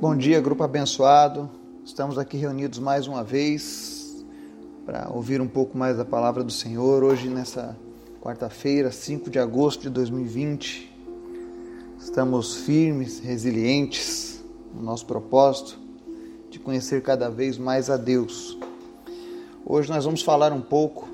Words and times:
Bom 0.00 0.16
dia, 0.16 0.40
grupo 0.40 0.62
abençoado. 0.62 1.50
Estamos 1.84 2.18
aqui 2.18 2.36
reunidos 2.36 2.78
mais 2.78 3.08
uma 3.08 3.24
vez 3.24 4.24
para 4.86 5.10
ouvir 5.10 5.40
um 5.40 5.48
pouco 5.48 5.76
mais 5.76 5.96
da 5.96 6.04
palavra 6.04 6.44
do 6.44 6.52
Senhor. 6.52 7.02
Hoje, 7.02 7.28
nessa 7.28 7.76
quarta-feira, 8.22 8.92
5 8.92 9.28
de 9.28 9.40
agosto 9.40 9.80
de 9.82 9.90
2020, 9.90 10.96
estamos 11.98 12.58
firmes, 12.58 13.18
resilientes 13.18 14.40
no 14.72 14.82
nosso 14.82 15.04
propósito 15.04 15.76
de 16.48 16.60
conhecer 16.60 17.02
cada 17.02 17.28
vez 17.28 17.58
mais 17.58 17.90
a 17.90 17.96
Deus. 17.96 18.56
Hoje 19.66 19.90
nós 19.90 20.04
vamos 20.04 20.22
falar 20.22 20.52
um 20.52 20.62
pouco 20.62 21.08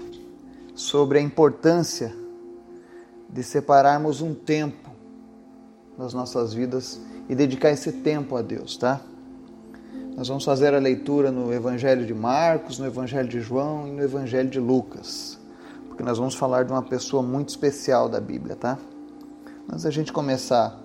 sobre 0.74 1.18
a 1.18 1.22
importância 1.22 2.14
de 3.30 3.42
separarmos 3.42 4.20
um 4.20 4.34
tempo 4.34 4.90
nas 5.96 6.12
nossas 6.12 6.52
vidas 6.52 7.00
e 7.28 7.34
dedicar 7.34 7.70
esse 7.70 7.92
tempo 7.92 8.36
a 8.36 8.42
Deus, 8.42 8.76
tá? 8.76 9.00
Nós 10.16 10.28
vamos 10.28 10.44
fazer 10.44 10.72
a 10.74 10.78
leitura 10.78 11.32
no 11.32 11.52
Evangelho 11.52 12.06
de 12.06 12.14
Marcos, 12.14 12.78
no 12.78 12.86
Evangelho 12.86 13.28
de 13.28 13.40
João 13.40 13.88
e 13.88 13.90
no 13.90 14.02
Evangelho 14.02 14.48
de 14.48 14.60
Lucas, 14.60 15.38
porque 15.88 16.02
nós 16.02 16.18
vamos 16.18 16.34
falar 16.34 16.64
de 16.64 16.72
uma 16.72 16.82
pessoa 16.82 17.22
muito 17.22 17.48
especial 17.48 18.08
da 18.08 18.20
Bíblia, 18.20 18.54
tá? 18.54 18.78
Antes 19.68 19.84
da 19.84 19.90
gente 19.90 20.12
começar 20.12 20.78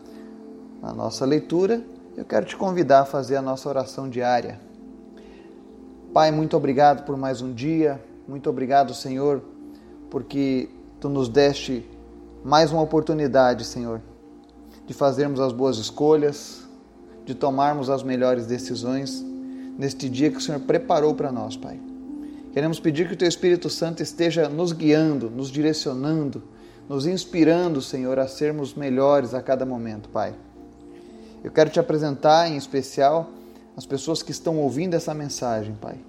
a 0.81 0.93
nossa 0.93 1.25
leitura, 1.25 1.83
eu 2.17 2.25
quero 2.25 2.45
te 2.45 2.55
convidar 2.55 3.01
a 3.01 3.05
fazer 3.05 3.35
a 3.35 3.41
nossa 3.41 3.69
oração 3.69 4.09
diária. 4.09 4.59
Pai, 6.11 6.31
muito 6.31 6.57
obrigado 6.57 7.05
por 7.05 7.15
mais 7.15 7.41
um 7.41 7.53
dia, 7.53 8.03
muito 8.27 8.49
obrigado, 8.49 8.95
Senhor, 8.95 9.43
porque 10.09 10.69
tu 10.99 11.07
nos 11.07 11.29
deste 11.29 11.85
mais 12.43 12.71
uma 12.71 12.81
oportunidade, 12.81 13.63
Senhor, 13.63 14.01
de 14.89 14.93
fazermos 14.95 15.39
as 15.39 15.53
boas 15.53 15.77
escolhas, 15.77 16.63
de 17.23 17.35
tomarmos 17.35 17.91
as 17.91 18.01
melhores 18.01 18.47
decisões 18.47 19.23
neste 19.77 20.09
dia 20.09 20.31
que 20.31 20.37
o 20.37 20.41
Senhor 20.41 20.61
preparou 20.61 21.13
para 21.13 21.31
nós, 21.31 21.55
Pai. 21.55 21.79
Queremos 22.51 22.79
pedir 22.79 23.07
que 23.07 23.13
o 23.13 23.15
Teu 23.15 23.27
Espírito 23.27 23.69
Santo 23.69 24.01
esteja 24.01 24.49
nos 24.49 24.71
guiando, 24.71 25.29
nos 25.29 25.51
direcionando, 25.51 26.41
nos 26.89 27.05
inspirando, 27.05 27.83
Senhor, 27.83 28.17
a 28.17 28.27
sermos 28.27 28.73
melhores 28.73 29.35
a 29.35 29.43
cada 29.43 29.63
momento, 29.63 30.09
Pai. 30.09 30.33
Eu 31.43 31.51
quero 31.51 31.69
te 31.69 31.79
apresentar 31.79 32.49
em 32.49 32.57
especial 32.57 33.29
as 33.77 33.85
pessoas 33.85 34.23
que 34.23 34.31
estão 34.31 34.57
ouvindo 34.57 34.95
essa 34.95 35.13
mensagem, 35.13 35.75
Pai, 35.79 35.99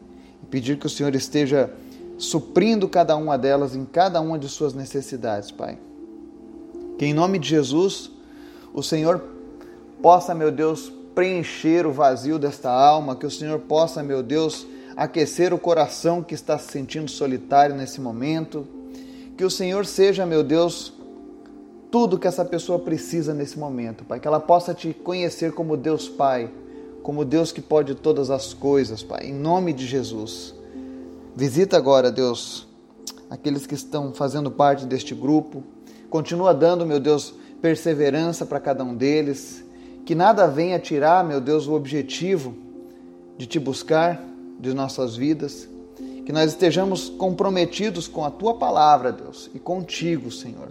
e 0.42 0.46
pedir 0.46 0.78
que 0.78 0.86
o 0.86 0.90
Senhor 0.90 1.14
esteja 1.14 1.70
suprindo 2.16 2.88
cada 2.88 3.14
uma 3.14 3.36
delas 3.36 3.76
em 3.76 3.84
cada 3.84 4.22
uma 4.22 4.38
de 4.38 4.48
suas 4.48 4.72
necessidades, 4.72 5.50
Pai. 5.50 5.78
Que 6.98 7.04
em 7.04 7.12
nome 7.12 7.38
de 7.38 7.46
Jesus, 7.46 8.18
o 8.72 8.82
Senhor 8.82 9.22
possa, 10.02 10.34
meu 10.34 10.50
Deus, 10.50 10.92
preencher 11.14 11.86
o 11.86 11.92
vazio 11.92 12.38
desta 12.38 12.70
alma, 12.70 13.16
que 13.16 13.26
o 13.26 13.30
Senhor 13.30 13.58
possa, 13.60 14.02
meu 14.02 14.22
Deus, 14.22 14.66
aquecer 14.96 15.52
o 15.52 15.58
coração 15.58 16.22
que 16.22 16.34
está 16.34 16.58
se 16.58 16.70
sentindo 16.70 17.10
solitário 17.10 17.74
nesse 17.74 18.00
momento. 18.00 18.66
Que 19.36 19.44
o 19.44 19.50
Senhor 19.50 19.86
seja, 19.86 20.26
meu 20.26 20.42
Deus, 20.42 20.92
tudo 21.90 22.18
que 22.18 22.28
essa 22.28 22.44
pessoa 22.44 22.78
precisa 22.78 23.34
nesse 23.34 23.58
momento, 23.58 24.04
Pai. 24.04 24.20
Que 24.20 24.28
ela 24.28 24.40
possa 24.40 24.72
te 24.72 24.92
conhecer 24.92 25.52
como 25.52 25.76
Deus 25.76 26.08
Pai, 26.08 26.50
como 27.02 27.24
Deus 27.24 27.50
que 27.50 27.60
pode 27.60 27.94
todas 27.94 28.30
as 28.30 28.54
coisas, 28.54 29.02
Pai. 29.02 29.26
Em 29.26 29.34
nome 29.34 29.72
de 29.72 29.86
Jesus. 29.86 30.54
Visita 31.34 31.76
agora, 31.76 32.10
Deus, 32.10 32.68
aqueles 33.28 33.66
que 33.66 33.74
estão 33.74 34.12
fazendo 34.12 34.50
parte 34.50 34.84
deste 34.84 35.14
grupo. 35.14 35.62
Continua 36.08 36.52
dando, 36.52 36.84
meu 36.84 37.00
Deus, 37.00 37.34
perseverança 37.60 38.46
para 38.46 38.60
cada 38.60 38.82
um 38.82 38.94
deles 38.94 39.64
que 40.10 40.14
nada 40.14 40.46
venha 40.48 40.78
tirar, 40.78 41.22
meu 41.22 41.40
Deus, 41.40 41.68
o 41.68 41.72
objetivo 41.72 42.52
de 43.38 43.46
te 43.46 43.60
buscar 43.60 44.20
de 44.58 44.74
nossas 44.74 45.14
vidas, 45.14 45.68
que 46.26 46.32
nós 46.32 46.50
estejamos 46.50 47.08
comprometidos 47.08 48.08
com 48.08 48.24
a 48.24 48.30
tua 48.30 48.54
palavra, 48.54 49.12
Deus, 49.12 49.48
e 49.54 49.58
contigo, 49.58 50.30
Senhor. 50.30 50.68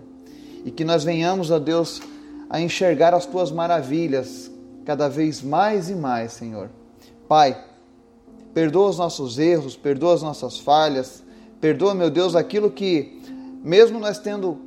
E 0.65 0.71
que 0.71 0.83
nós 0.83 1.03
venhamos, 1.05 1.51
ó 1.51 1.57
Deus, 1.57 2.01
a 2.49 2.59
enxergar 2.59 3.13
as 3.13 3.25
tuas 3.25 3.49
maravilhas 3.49 4.51
cada 4.83 5.07
vez 5.07 5.41
mais 5.41 5.89
e 5.89 5.95
mais, 5.95 6.33
Senhor. 6.33 6.69
Pai, 7.27 7.63
perdoa 8.53 8.89
os 8.89 8.97
nossos 8.97 9.39
erros, 9.39 9.75
perdoa 9.75 10.15
as 10.15 10.21
nossas 10.21 10.59
falhas, 10.59 11.23
perdoa, 11.61 11.95
meu 11.95 12.09
Deus, 12.09 12.35
aquilo 12.35 12.69
que, 12.69 13.21
mesmo 13.63 13.99
nós 13.99 14.19
tendo 14.19 14.57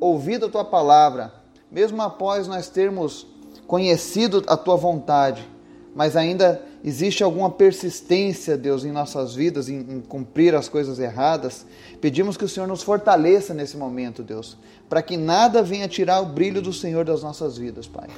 ouvido 0.00 0.46
a 0.46 0.48
tua 0.48 0.64
palavra, 0.64 1.37
mesmo 1.70 2.00
após 2.02 2.46
nós 2.46 2.68
termos 2.68 3.26
conhecido 3.66 4.42
a 4.46 4.56
tua 4.56 4.76
vontade, 4.76 5.46
mas 5.94 6.16
ainda 6.16 6.62
existe 6.82 7.22
alguma 7.22 7.50
persistência, 7.50 8.56
Deus, 8.56 8.84
em 8.84 8.92
nossas 8.92 9.34
vidas, 9.34 9.68
em, 9.68 9.78
em, 9.78 10.00
cumprir 10.00 10.54
as 10.54 10.68
coisas 10.68 10.98
erradas, 10.98 11.66
pedimos 12.00 12.36
que 12.36 12.44
o 12.44 12.48
Senhor 12.48 12.66
nos 12.66 12.82
fortaleça 12.82 13.52
nesse 13.52 13.76
momento, 13.76 14.22
Deus, 14.22 14.56
para 14.88 15.02
que 15.02 15.16
nada 15.16 15.62
venha 15.62 15.88
tirar 15.88 16.20
o 16.20 16.26
brilho 16.26 16.62
do 16.62 16.72
Senhor 16.72 17.04
das 17.04 17.22
nossas 17.22 17.58
vidas, 17.58 17.86
Pai. 17.86 18.08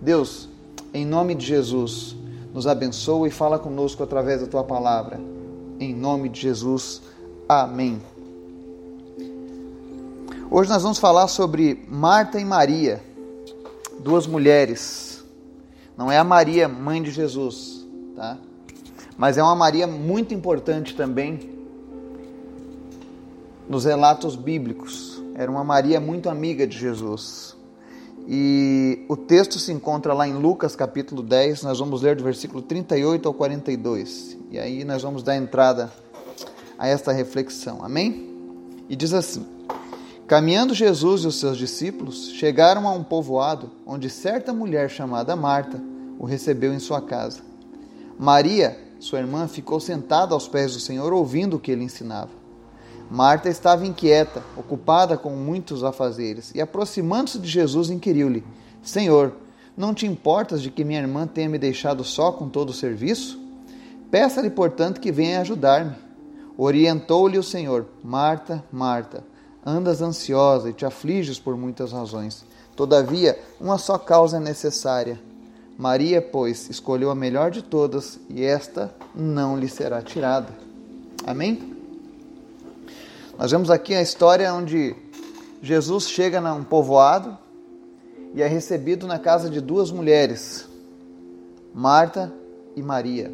Deus, 0.00 0.48
em 0.92 1.04
nome 1.04 1.34
de 1.34 1.46
Jesus, 1.46 2.16
nos 2.52 2.66
abençoa 2.66 3.28
e 3.28 3.30
fala 3.30 3.58
conosco 3.58 4.02
através 4.02 4.40
da 4.40 4.46
tua 4.46 4.64
palavra. 4.64 5.20
Em 5.78 5.94
nome 5.94 6.28
de 6.28 6.40
Jesus, 6.40 7.02
amém. 7.48 8.00
Hoje 10.50 10.70
nós 10.70 10.82
vamos 10.82 10.98
falar 10.98 11.28
sobre 11.28 11.84
Marta 11.86 12.40
e 12.40 12.44
Maria 12.44 13.02
duas 14.00 14.26
mulheres. 14.26 15.22
Não 15.94 16.10
é 16.10 16.16
a 16.16 16.24
Maria, 16.24 16.66
mãe 16.66 17.02
de 17.02 17.10
Jesus, 17.10 17.86
tá? 18.16 18.38
Mas 19.18 19.36
é 19.36 19.42
uma 19.42 19.54
Maria 19.54 19.86
muito 19.86 20.32
importante 20.32 20.96
também 20.96 21.50
nos 23.68 23.84
relatos 23.84 24.36
bíblicos. 24.36 25.22
Era 25.34 25.50
uma 25.50 25.62
Maria 25.62 26.00
muito 26.00 26.30
amiga 26.30 26.66
de 26.66 26.78
Jesus. 26.78 27.54
E 28.26 29.04
o 29.06 29.18
texto 29.18 29.58
se 29.58 29.70
encontra 29.70 30.14
lá 30.14 30.26
em 30.26 30.32
Lucas 30.32 30.74
capítulo 30.74 31.22
10, 31.22 31.62
nós 31.62 31.78
vamos 31.78 32.00
ler 32.00 32.16
do 32.16 32.24
versículo 32.24 32.62
38 32.62 33.28
ao 33.28 33.34
42. 33.34 34.38
E 34.50 34.58
aí 34.58 34.82
nós 34.82 35.02
vamos 35.02 35.22
dar 35.22 35.36
entrada 35.36 35.92
a 36.78 36.88
esta 36.88 37.12
reflexão. 37.12 37.84
Amém? 37.84 38.30
E 38.88 38.96
diz 38.96 39.12
assim: 39.12 39.57
Caminhando 40.28 40.74
Jesus 40.74 41.24
e 41.24 41.26
os 41.26 41.40
seus 41.40 41.56
discípulos 41.56 42.32
chegaram 42.32 42.86
a 42.86 42.92
um 42.92 43.02
povoado 43.02 43.70
onde 43.86 44.10
certa 44.10 44.52
mulher 44.52 44.90
chamada 44.90 45.34
Marta 45.34 45.80
o 46.18 46.26
recebeu 46.26 46.74
em 46.74 46.78
sua 46.78 47.00
casa. 47.00 47.40
Maria, 48.18 48.78
sua 49.00 49.20
irmã, 49.20 49.48
ficou 49.48 49.80
sentada 49.80 50.34
aos 50.34 50.46
pés 50.46 50.74
do 50.74 50.80
Senhor 50.80 51.14
ouvindo 51.14 51.56
o 51.56 51.58
que 51.58 51.70
ele 51.70 51.82
ensinava. 51.82 52.28
Marta 53.10 53.48
estava 53.48 53.86
inquieta, 53.86 54.42
ocupada 54.54 55.16
com 55.16 55.30
muitos 55.30 55.82
afazeres, 55.82 56.52
e 56.54 56.60
aproximando-se 56.60 57.38
de 57.38 57.48
Jesus, 57.48 57.88
inquiriu-lhe: 57.88 58.44
Senhor, 58.82 59.32
não 59.74 59.94
te 59.94 60.06
importas 60.06 60.60
de 60.60 60.70
que 60.70 60.84
minha 60.84 61.00
irmã 61.00 61.26
tenha 61.26 61.48
me 61.48 61.56
deixado 61.58 62.04
só 62.04 62.32
com 62.32 62.50
todo 62.50 62.68
o 62.68 62.74
serviço? 62.74 63.40
Peça-lhe, 64.10 64.50
portanto, 64.50 65.00
que 65.00 65.10
venha 65.10 65.40
ajudar-me. 65.40 65.96
Orientou-lhe 66.54 67.38
o 67.38 67.42
Senhor: 67.42 67.86
Marta, 68.04 68.62
Marta 68.70 69.24
Andas 69.64 70.00
ansiosa 70.00 70.70
e 70.70 70.72
te 70.72 70.86
afliges 70.86 71.38
por 71.38 71.56
muitas 71.56 71.92
razões. 71.92 72.44
Todavia, 72.76 73.38
uma 73.60 73.76
só 73.76 73.98
causa 73.98 74.36
é 74.36 74.40
necessária. 74.40 75.20
Maria, 75.76 76.20
pois, 76.22 76.68
escolheu 76.70 77.10
a 77.10 77.14
melhor 77.14 77.50
de 77.50 77.62
todas 77.62 78.18
e 78.28 78.44
esta 78.44 78.94
não 79.14 79.58
lhe 79.58 79.68
será 79.68 80.02
tirada. 80.02 80.52
Amém? 81.26 81.76
Nós 83.38 83.50
vemos 83.50 83.70
aqui 83.70 83.94
a 83.94 84.02
história 84.02 84.52
onde 84.52 84.96
Jesus 85.62 86.08
chega 86.08 86.40
num 86.40 86.64
povoado 86.64 87.38
e 88.34 88.42
é 88.42 88.46
recebido 88.46 89.06
na 89.06 89.18
casa 89.18 89.48
de 89.48 89.60
duas 89.60 89.90
mulheres, 89.90 90.68
Marta 91.74 92.32
e 92.74 92.82
Maria. 92.82 93.32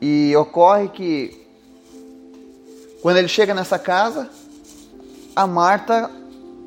E 0.00 0.34
ocorre 0.36 0.88
que 0.88 1.43
quando 3.04 3.18
ele 3.18 3.28
chega 3.28 3.52
nessa 3.52 3.78
casa, 3.78 4.30
a 5.36 5.46
Marta 5.46 6.10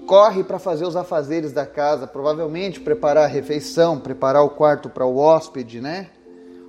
corre 0.05 0.43
para 0.43 0.59
fazer 0.59 0.85
os 0.85 0.95
afazeres 0.95 1.51
da 1.51 1.65
casa, 1.65 2.05
provavelmente 2.05 2.79
preparar 2.79 3.23
a 3.23 3.27
refeição, 3.27 3.99
preparar 3.99 4.43
o 4.43 4.51
quarto 4.51 4.87
para 4.87 5.03
o 5.03 5.17
hóspede, 5.17 5.81
né? 5.81 6.11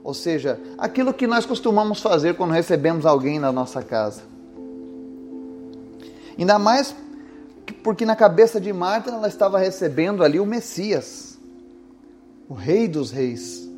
Ou 0.03 0.15
seja, 0.15 0.59
aquilo 0.79 1.13
que 1.13 1.27
nós 1.27 1.45
costumamos 1.45 2.01
fazer 2.01 2.35
quando 2.35 2.53
recebemos 2.53 3.05
alguém 3.05 3.39
na 3.39 3.53
nossa 3.53 3.83
casa. 3.83 4.23
Ainda 6.39 6.59
mais 6.59 6.97
porque 7.85 8.07
na 8.07 8.17
cabeça 8.17 8.59
de 8.59 8.73
Marta 8.73 9.11
ela 9.11 9.29
estava 9.29 9.59
recebendo 9.59 10.25
ali 10.25 10.41
o 10.41 10.47
Messias, 10.47 11.39
o 12.49 12.55
Rei 12.55 12.89
dos 12.89 13.11
Reis, 13.11 13.69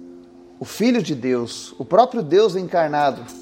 o 0.60 0.64
Filho 0.64 1.02
de 1.02 1.16
Deus, 1.16 1.74
o 1.80 1.84
próprio 1.84 2.22
Deus 2.22 2.54
encarnado. 2.54 3.39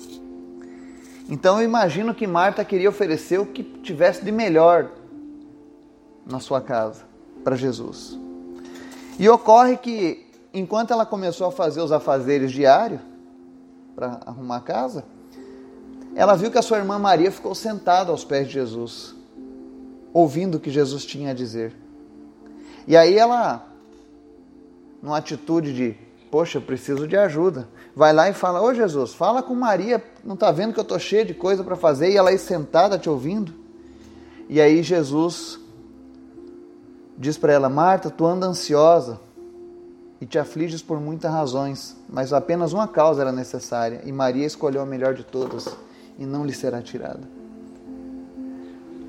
Então 1.29 1.59
eu 1.59 1.65
imagino 1.65 2.15
que 2.15 2.27
Marta 2.27 2.65
queria 2.65 2.89
oferecer 2.89 3.39
o 3.39 3.47
que 3.47 3.63
tivesse 3.63 4.25
de 4.25 4.33
melhor 4.33 4.91
na 6.25 6.41
sua 6.41 6.61
casa 6.61 7.03
para 7.45 7.55
Jesus. 7.55 8.19
E 9.19 9.29
ocorre 9.29 9.77
que 9.77 10.27
enquanto 10.55 10.93
ela 10.93 11.05
começou 11.05 11.47
a 11.47 11.53
fazer 11.53 11.81
os 11.83 11.93
afazeres 11.93 12.51
diários 12.51 13.01
para 13.95 14.21
arrumar 14.25 14.57
a 14.57 14.61
casa, 14.61 15.05
ela 16.15 16.35
viu 16.35 16.51
que 16.51 16.59
a 16.59 16.63
sua 16.63 16.79
irmã 16.79 16.99
Maria 16.99 17.31
ficou 17.31 17.55
sentada 17.55 18.11
aos 18.11 18.25
pés 18.25 18.47
de 18.47 18.55
Jesus, 18.55 19.15
ouvindo 20.13 20.57
o 20.57 20.61
que 20.61 20.71
Jesus 20.71 21.05
tinha 21.05 21.33
a 21.33 21.35
dizer. 21.35 21.75
E 22.87 22.97
aí 22.97 23.19
ela, 23.19 23.67
numa 25.03 25.19
atitude 25.19 25.75
de, 25.75 25.97
poxa, 26.31 26.59
eu 26.59 26.63
preciso 26.63 27.07
de 27.07 27.17
ajuda, 27.17 27.69
vai 27.95 28.13
lá 28.13 28.29
e 28.29 28.33
fala: 28.33 28.63
Ô 28.63 28.73
Jesus, 28.73 29.15
fala 29.15 29.43
com 29.43 29.55
Maria, 29.55 30.03
não 30.25 30.35
está 30.35 30.51
vendo 30.51 30.73
que 30.73 30.81
eu 30.81 30.83
estou 30.83 30.99
cheia 30.99 31.25
de 31.25 31.35
coisa 31.35 31.65
para 31.65 31.77
fazer? 31.77 32.11
E 32.11 32.17
ela 32.17 32.31
aí 32.31 32.39
sentada 32.39 32.99
te 32.99 33.09
ouvindo. 33.09 33.53
E 34.49 34.61
aí 34.61 34.83
Jesus 34.83 35.59
diz 37.17 37.37
para 37.37 37.53
ela: 37.53 37.69
Marta, 37.69 38.11
tu 38.11 38.25
anda 38.27 38.47
ansiosa 38.47 39.21
e 40.21 40.27
te 40.27 40.39
afliges 40.39 40.83
por 40.83 41.01
muitas 41.01 41.31
razões, 41.31 41.97
mas 42.09 42.33
apenas 42.33 42.73
uma 42.73 42.89
causa 42.89 43.23
era 43.23 43.33
necessária, 43.33 44.03
e 44.05 44.13
Maria 44.13 44.47
escolheu 44.47 44.83
a 44.83 44.87
melhor 44.87 45.15
de 45.15 45.25
todas, 45.25 45.69
e 46.19 46.27
não 46.27 46.45
lhe 46.45 46.53
será 46.53 46.83
tirada. 46.83 47.21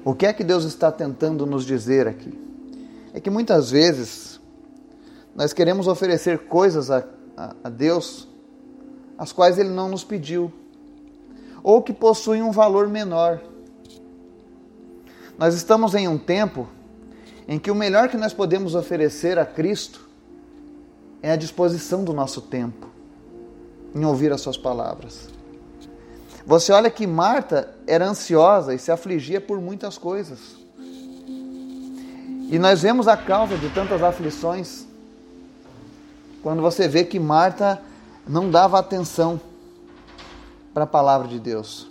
O 0.06 0.13
que 0.13 0.25
é 0.25 0.33
que 0.33 0.44
Deus 0.44 0.63
está 0.63 0.92
tentando 0.92 1.45
nos 1.45 1.65
dizer 1.65 2.07
aqui? 2.07 2.33
É 3.13 3.19
que 3.19 3.30
muitas 3.30 3.72
vezes 3.72 4.38
nós 5.39 5.53
queremos 5.53 5.88
oferecer 5.88 6.38
coisas 6.38 6.91
a, 6.91 7.01
a, 7.38 7.56
a 7.63 7.69
Deus 7.69 8.27
as 9.18 9.31
quais 9.31 9.57
Ele 9.57 9.69
não 9.69 9.88
nos 9.88 10.03
pediu, 10.03 10.51
ou 11.63 11.81
que 11.81 11.94
possuem 11.94 12.41
um 12.41 12.51
valor 12.51 12.89
menor. 12.89 13.39
Nós 15.38 15.56
estamos 15.56 15.95
em 15.95 16.09
um 16.09 16.18
tempo 16.18 16.68
em 17.47 17.57
que 17.57 17.71
o 17.71 17.75
melhor 17.75 18.09
que 18.09 18.18
nós 18.18 18.33
podemos 18.33 18.75
oferecer 18.75 19.39
a 19.39 19.45
Cristo 19.45 20.09
é 21.24 21.31
a 21.31 21.38
disposição 21.38 22.03
do 22.03 22.12
nosso 22.12 22.41
tempo 22.41 22.89
em 23.95 24.03
ouvir 24.03 24.33
as 24.33 24.41
suas 24.41 24.57
palavras. 24.57 25.30
Você 26.45 26.74
olha 26.74 26.91
que 26.91 27.07
Marta 27.07 27.74
era 27.88 28.06
ansiosa 28.06 28.75
e 28.75 28.77
se 28.77 28.91
afligia 28.91 29.39
por 29.39 29.62
muitas 29.62 29.97
coisas. 29.97 30.57
E 32.50 32.59
nós 32.59 32.81
vemos 32.81 33.07
a 33.07 33.15
causa 33.15 33.57
de 33.57 33.69
tantas 33.69 34.03
aflições 34.03 34.88
quando 36.41 36.62
você 36.62 36.88
vê 36.88 37.03
que 37.03 37.19
Marta 37.19 37.81
não 38.27 38.50
dava 38.50 38.80
atenção 38.80 39.39
para 40.74 40.83
a 40.83 40.88
palavra 40.88 41.27
de 41.27 41.39
Deus. 41.39 41.89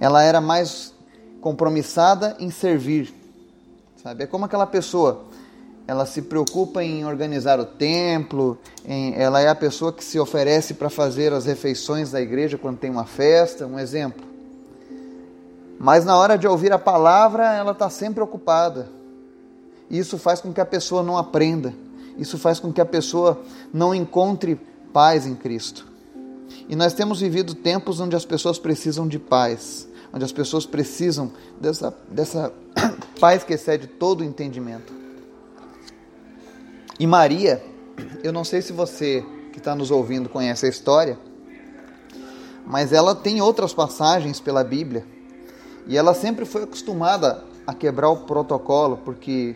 Ela 0.00 0.22
era 0.22 0.40
mais 0.40 0.94
compromissada 1.40 2.36
em 2.38 2.50
servir. 2.50 3.14
Sabe? 4.02 4.24
É 4.24 4.26
como 4.26 4.44
aquela 4.44 4.66
pessoa, 4.66 5.24
ela 5.86 6.06
se 6.06 6.22
preocupa 6.22 6.82
em 6.82 7.04
organizar 7.04 7.60
o 7.60 7.64
templo, 7.64 8.58
em, 8.84 9.14
ela 9.14 9.40
é 9.40 9.48
a 9.48 9.54
pessoa 9.54 9.92
que 9.92 10.04
se 10.04 10.18
oferece 10.18 10.74
para 10.74 10.90
fazer 10.90 11.32
as 11.32 11.44
refeições 11.46 12.10
da 12.10 12.20
igreja 12.20 12.58
quando 12.58 12.78
tem 12.78 12.90
uma 12.90 13.04
festa, 13.04 13.66
um 13.66 13.78
exemplo. 13.78 14.24
Mas 15.78 16.04
na 16.04 16.16
hora 16.16 16.36
de 16.36 16.46
ouvir 16.46 16.72
a 16.72 16.78
palavra, 16.78 17.54
ela 17.54 17.72
está 17.72 17.90
sempre 17.90 18.22
ocupada. 18.22 18.88
Isso 19.90 20.18
faz 20.18 20.40
com 20.40 20.52
que 20.52 20.60
a 20.60 20.66
pessoa 20.66 21.02
não 21.02 21.16
aprenda. 21.16 21.72
Isso 22.18 22.38
faz 22.38 22.58
com 22.58 22.72
que 22.72 22.80
a 22.80 22.86
pessoa 22.86 23.42
não 23.72 23.94
encontre 23.94 24.60
paz 24.92 25.26
em 25.26 25.34
Cristo. 25.34 25.86
E 26.68 26.74
nós 26.74 26.94
temos 26.94 27.20
vivido 27.20 27.54
tempos 27.54 28.00
onde 28.00 28.16
as 28.16 28.24
pessoas 28.24 28.58
precisam 28.58 29.06
de 29.06 29.18
paz 29.18 29.88
onde 30.16 30.24
as 30.24 30.32
pessoas 30.32 30.64
precisam 30.64 31.30
dessa, 31.60 31.94
dessa 32.10 32.50
paz 33.20 33.44
que 33.44 33.52
excede 33.52 33.86
todo 33.86 34.22
o 34.22 34.24
entendimento. 34.24 34.90
E 36.98 37.06
Maria, 37.06 37.62
eu 38.22 38.32
não 38.32 38.42
sei 38.42 38.62
se 38.62 38.72
você 38.72 39.22
que 39.52 39.58
está 39.58 39.74
nos 39.74 39.90
ouvindo 39.90 40.30
conhece 40.30 40.64
a 40.64 40.70
história, 40.70 41.18
mas 42.66 42.94
ela 42.94 43.14
tem 43.14 43.42
outras 43.42 43.74
passagens 43.74 44.40
pela 44.40 44.64
Bíblia 44.64 45.04
e 45.86 45.98
ela 45.98 46.14
sempre 46.14 46.46
foi 46.46 46.62
acostumada 46.62 47.44
a 47.66 47.74
quebrar 47.74 48.08
o 48.08 48.24
protocolo, 48.24 48.98
porque 49.04 49.54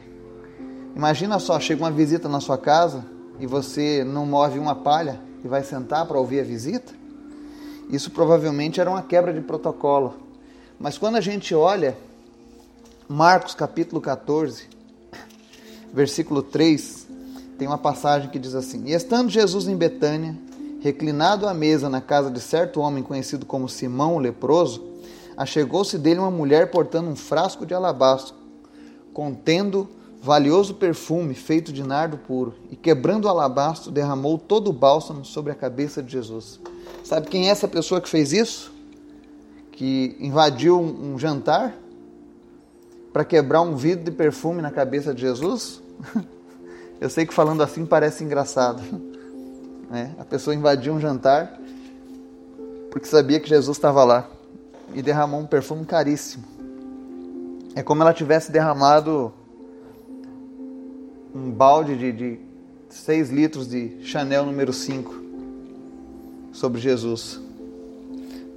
imagina 0.94 1.38
só, 1.38 1.58
chega 1.58 1.82
uma 1.82 1.90
visita 1.90 2.28
na 2.28 2.40
sua 2.40 2.58
casa 2.58 3.04
e 3.38 3.46
você 3.46 4.04
não 4.04 4.26
move 4.26 4.58
uma 4.58 4.74
palha 4.74 5.20
e 5.44 5.48
vai 5.48 5.62
sentar 5.62 6.06
para 6.06 6.18
ouvir 6.18 6.40
a 6.40 6.44
visita. 6.44 6.92
Isso 7.88 8.10
provavelmente 8.10 8.80
era 8.80 8.90
uma 8.90 9.02
quebra 9.02 9.32
de 9.32 9.40
protocolo. 9.40 10.14
Mas 10.78 10.96
quando 10.96 11.16
a 11.16 11.20
gente 11.20 11.54
olha 11.54 11.96
Marcos 13.08 13.54
capítulo 13.54 14.00
14, 14.00 14.68
versículo 15.92 16.42
3, 16.42 17.08
tem 17.58 17.66
uma 17.66 17.78
passagem 17.78 18.30
que 18.30 18.38
diz 18.38 18.54
assim: 18.54 18.84
E 18.86 18.92
estando 18.92 19.28
Jesus 19.28 19.66
em 19.66 19.76
Betânia, 19.76 20.36
reclinado 20.80 21.48
à 21.48 21.52
mesa 21.52 21.88
na 21.88 22.00
casa 22.00 22.30
de 22.30 22.40
certo 22.40 22.80
homem 22.80 23.02
conhecido 23.02 23.44
como 23.44 23.68
Simão 23.68 24.14
o 24.14 24.18
leproso, 24.18 24.82
achegou-se 25.36 25.98
dele 25.98 26.20
uma 26.20 26.30
mulher 26.30 26.70
portando 26.70 27.10
um 27.10 27.16
frasco 27.16 27.66
de 27.66 27.74
alabastro, 27.74 28.34
contendo 29.12 29.88
valioso 30.22 30.74
perfume 30.74 31.34
feito 31.34 31.72
de 31.72 31.82
nardo 31.82 32.18
puro, 32.18 32.54
e 32.70 32.76
quebrando 32.76 33.24
o 33.24 33.28
alabastro, 33.28 33.90
derramou 33.90 34.38
todo 34.38 34.68
o 34.68 34.72
bálsamo 34.72 35.24
sobre 35.24 35.52
a 35.52 35.54
cabeça 35.54 36.02
de 36.02 36.12
Jesus. 36.12 36.60
Sabe 37.02 37.28
quem 37.28 37.48
é 37.48 37.50
essa 37.50 37.66
pessoa 37.66 38.00
que 38.00 38.08
fez 38.08 38.32
isso? 38.32 38.80
que 39.80 40.14
invadiu 40.20 40.78
um, 40.78 41.18
jantar 41.18 41.74
para 43.14 43.24
quebrar 43.24 43.62
um 43.62 43.74
vidro 43.74 44.04
de 44.04 44.10
perfume 44.10 44.60
na 44.60 44.70
cabeça 44.70 45.14
de 45.14 45.22
Jesus? 45.22 45.80
Eu 47.00 47.08
sei 47.08 47.24
que 47.24 47.32
falando 47.32 47.62
assim 47.62 47.86
parece 47.86 48.22
engraçado. 48.22 48.82
Né? 49.90 50.14
A 50.20 50.24
pessoa 50.24 50.54
invadiu 50.54 50.92
um 50.92 51.00
jantar 51.00 51.58
porque 52.92 53.08
sabia 53.08 53.40
que 53.40 53.48
Jesus 53.48 53.76
estava 53.76 54.04
lá 54.04 54.30
e 54.94 55.02
derramou 55.02 55.40
um 55.40 55.46
perfume 55.46 55.84
caríssimo. 55.84 56.44
É 57.74 57.82
como 57.82 58.00
ela 58.00 58.14
tivesse 58.14 58.52
derramado 58.52 59.34
um 61.34 61.50
balde 61.50 61.96
de, 61.96 62.12
de 62.12 62.40
6 62.88 63.30
litros 63.30 63.68
de 63.68 64.04
Chanel 64.04 64.44
número 64.44 64.72
5 64.72 65.14
sobre 66.52 66.80
Jesus 66.80 67.40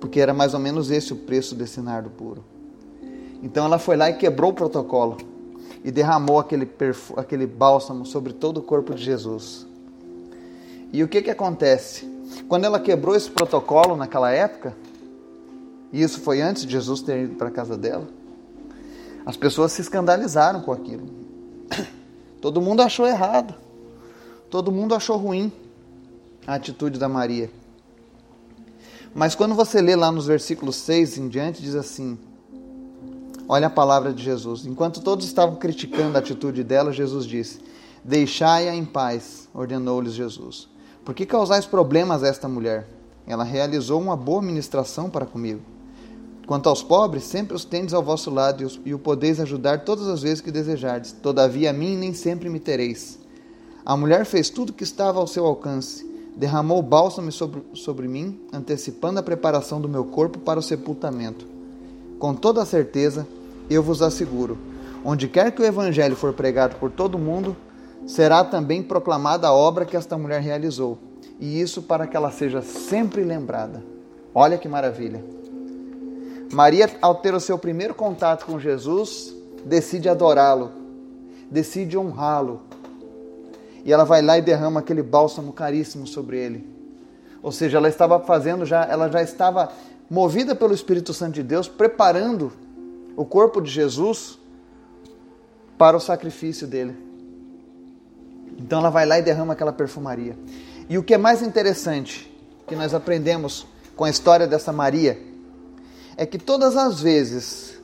porque 0.04 0.20
era 0.20 0.34
mais 0.34 0.54
ou 0.54 0.60
menos 0.60 0.92
esse 0.92 1.14
o 1.14 1.16
preço 1.16 1.56
desse 1.56 1.80
nardo 1.80 2.10
puro. 2.10 2.44
Então 3.42 3.64
ela 3.64 3.80
foi 3.80 3.96
lá 3.96 4.10
e 4.10 4.16
quebrou 4.16 4.52
o 4.52 4.54
protocolo 4.54 5.16
e 5.82 5.90
derramou 5.92 6.40
aquele, 6.40 6.70
aquele 7.16 7.48
bálsamo 7.48 8.06
sobre 8.06 8.34
todo 8.34 8.58
o 8.58 8.62
corpo 8.62 8.94
de 8.94 9.02
Jesus. 9.02 9.66
E 10.92 11.02
o 11.02 11.08
que, 11.08 11.22
que 11.22 11.30
acontece? 11.30 12.06
Quando 12.50 12.66
ela 12.66 12.82
quebrou 12.82 13.16
esse 13.16 13.32
protocolo 13.32 13.96
naquela 13.96 14.30
época, 14.30 14.76
e 15.90 16.04
isso 16.04 16.20
foi 16.20 16.42
antes 16.42 16.66
de 16.66 16.74
Jesus 16.74 17.02
ter 17.02 17.24
ido 17.24 17.36
para 17.36 17.48
a 17.48 17.52
casa 17.52 17.78
dela, 17.78 18.06
as 19.26 19.38
pessoas 19.38 19.72
se 19.72 19.80
escandalizaram 19.80 20.60
com 20.60 20.74
aquilo. 20.74 21.08
Todo 22.44 22.60
mundo 22.60 22.82
achou 22.82 23.08
errado. 23.08 23.56
Todo 24.50 24.70
mundo 24.70 24.94
achou 24.94 25.16
ruim 25.16 25.50
a 26.46 26.56
atitude 26.56 27.00
da 27.00 27.08
Maria. 27.08 27.50
Mas 29.16 29.34
quando 29.34 29.56
você 29.56 29.82
lê 29.82 29.96
lá 29.96 30.12
nos 30.12 30.28
versículos 30.28 30.76
6 30.76 31.20
em 31.20 31.30
diante, 31.30 31.62
diz 31.62 31.74
assim: 31.74 32.20
Olha 33.48 33.68
a 33.68 33.70
palavra 33.70 34.12
de 34.12 34.22
Jesus. 34.22 34.66
Enquanto 34.66 35.00
todos 35.00 35.26
estavam 35.26 35.56
criticando 35.56 36.18
a 36.18 36.20
atitude 36.20 36.66
dela, 36.66 36.92
Jesus 36.92 37.26
disse: 37.26 37.62
Deixai-a 38.04 38.76
em 38.76 38.84
paz, 38.84 39.48
ordenou-lhes 39.54 40.12
Jesus. 40.12 40.68
Por 41.06 41.16
que 41.16 41.26
causais 41.26 41.66
problemas 41.66 42.24
a 42.24 42.28
esta 42.28 42.50
mulher? 42.50 42.90
Ela 43.26 43.46
realizou 43.46 44.02
uma 44.02 44.18
boa 44.18 44.42
ministração 44.42 45.10
para 45.10 45.26
comigo. 45.26 45.62
Quanto 46.46 46.68
aos 46.68 46.84
pobres, 46.84 47.24
sempre 47.24 47.56
os 47.56 47.64
tendes 47.64 47.94
ao 47.94 48.04
vosso 48.04 48.30
lado 48.30 48.66
e 48.86 48.94
o 48.94 49.00
podeis 49.00 49.40
ajudar 49.40 49.84
todas 49.84 50.08
as 50.08 50.22
vezes 50.22 50.42
que 50.42 50.52
desejardes. 50.52 51.12
Todavia 51.12 51.70
a 51.70 51.74
mim 51.74 51.98
nem 51.98 52.14
sempre 52.14 52.50
me 52.50 52.60
tereis. 52.60 53.18
A 53.86 53.96
mulher 53.96 54.26
fez 54.26 54.50
tudo 54.50 54.70
o 54.70 54.74
que 54.74 54.84
estava 54.84 55.20
ao 55.20 55.28
seu 55.28 55.46
alcance 55.46 56.14
derramou 56.36 56.82
bálsamo 56.82 57.32
sobre, 57.32 57.64
sobre 57.74 58.08
mim, 58.08 58.40
antecipando 58.52 59.20
a 59.20 59.24
preparação 59.24 59.80
do 59.80 59.90
meu 59.90 60.04
corpo 60.04 60.40
para 60.40 60.60
o 60.60 60.64
sepultamento. 60.64 61.46
Com 62.20 62.34
toda 62.34 62.66
certeza, 62.66 63.28
eu 63.70 63.84
vos 63.84 64.02
asseguro: 64.02 64.58
onde 65.04 65.28
quer 65.28 65.52
que 65.52 65.62
o 65.62 65.66
Evangelho 65.66 66.16
for 66.16 66.34
pregado 66.34 66.76
por 66.76 66.92
todo 66.92 67.16
o 67.16 67.20
mundo, 67.20 67.56
será 68.06 68.44
também 68.44 68.82
proclamada 68.82 69.48
a 69.48 69.54
obra 69.54 69.86
que 69.86 69.98
esta 69.98 70.18
mulher 70.18 70.42
realizou, 70.42 70.98
e 71.40 71.60
isso 71.60 71.82
para 71.82 72.08
que 72.08 72.18
ela 72.18 72.32
seja 72.32 72.62
sempre 72.62 73.24
lembrada. 73.24 73.84
Olha 74.34 74.58
que 74.58 74.68
maravilha! 74.68 75.43
Maria, 76.54 76.90
ao 77.02 77.16
ter 77.16 77.34
o 77.34 77.40
seu 77.40 77.58
primeiro 77.58 77.96
contato 77.96 78.46
com 78.46 78.60
Jesus, 78.60 79.36
decide 79.66 80.08
adorá-lo, 80.08 80.72
decide 81.50 81.98
honrá-lo, 81.98 82.62
e 83.84 83.92
ela 83.92 84.04
vai 84.04 84.22
lá 84.22 84.38
e 84.38 84.42
derrama 84.42 84.80
aquele 84.80 85.02
bálsamo 85.02 85.52
caríssimo 85.52 86.06
sobre 86.08 86.38
ele. 86.38 86.68
Ou 87.42 87.52
seja, 87.52 87.78
ela 87.78 87.90
estava 87.90 88.20
fazendo 88.20 88.66
já, 88.66 88.86
ela 88.86 89.10
já 89.10 89.22
estava 89.22 89.72
movida 90.10 90.56
pelo 90.56 90.74
Espírito 90.74 91.14
Santo 91.14 91.34
de 91.34 91.44
Deus, 91.44 91.68
preparando 91.68 92.54
o 93.18 93.26
corpo 93.26 93.60
de 93.60 93.70
Jesus 93.70 94.40
para 95.78 95.98
o 95.98 96.00
sacrifício 96.00 96.68
dele. 96.68 96.96
Então 98.58 98.80
ela 98.80 98.90
vai 98.90 99.06
lá 99.06 99.20
e 99.20 99.24
derrama 99.24 99.54
aquela 99.54 99.74
perfumaria. 99.74 100.38
E 100.88 100.98
o 100.98 101.04
que 101.04 101.14
é 101.14 101.18
mais 101.18 101.42
interessante 101.42 102.32
que 102.68 102.76
nós 102.76 102.94
aprendemos 102.94 103.66
com 103.96 104.06
a 104.06 104.10
história 104.10 104.48
dessa 104.48 104.72
Maria 104.72 105.33
é 106.18 106.26
que 106.26 106.38
todas 106.38 106.76
as 106.78 107.02
vezes 107.02 107.80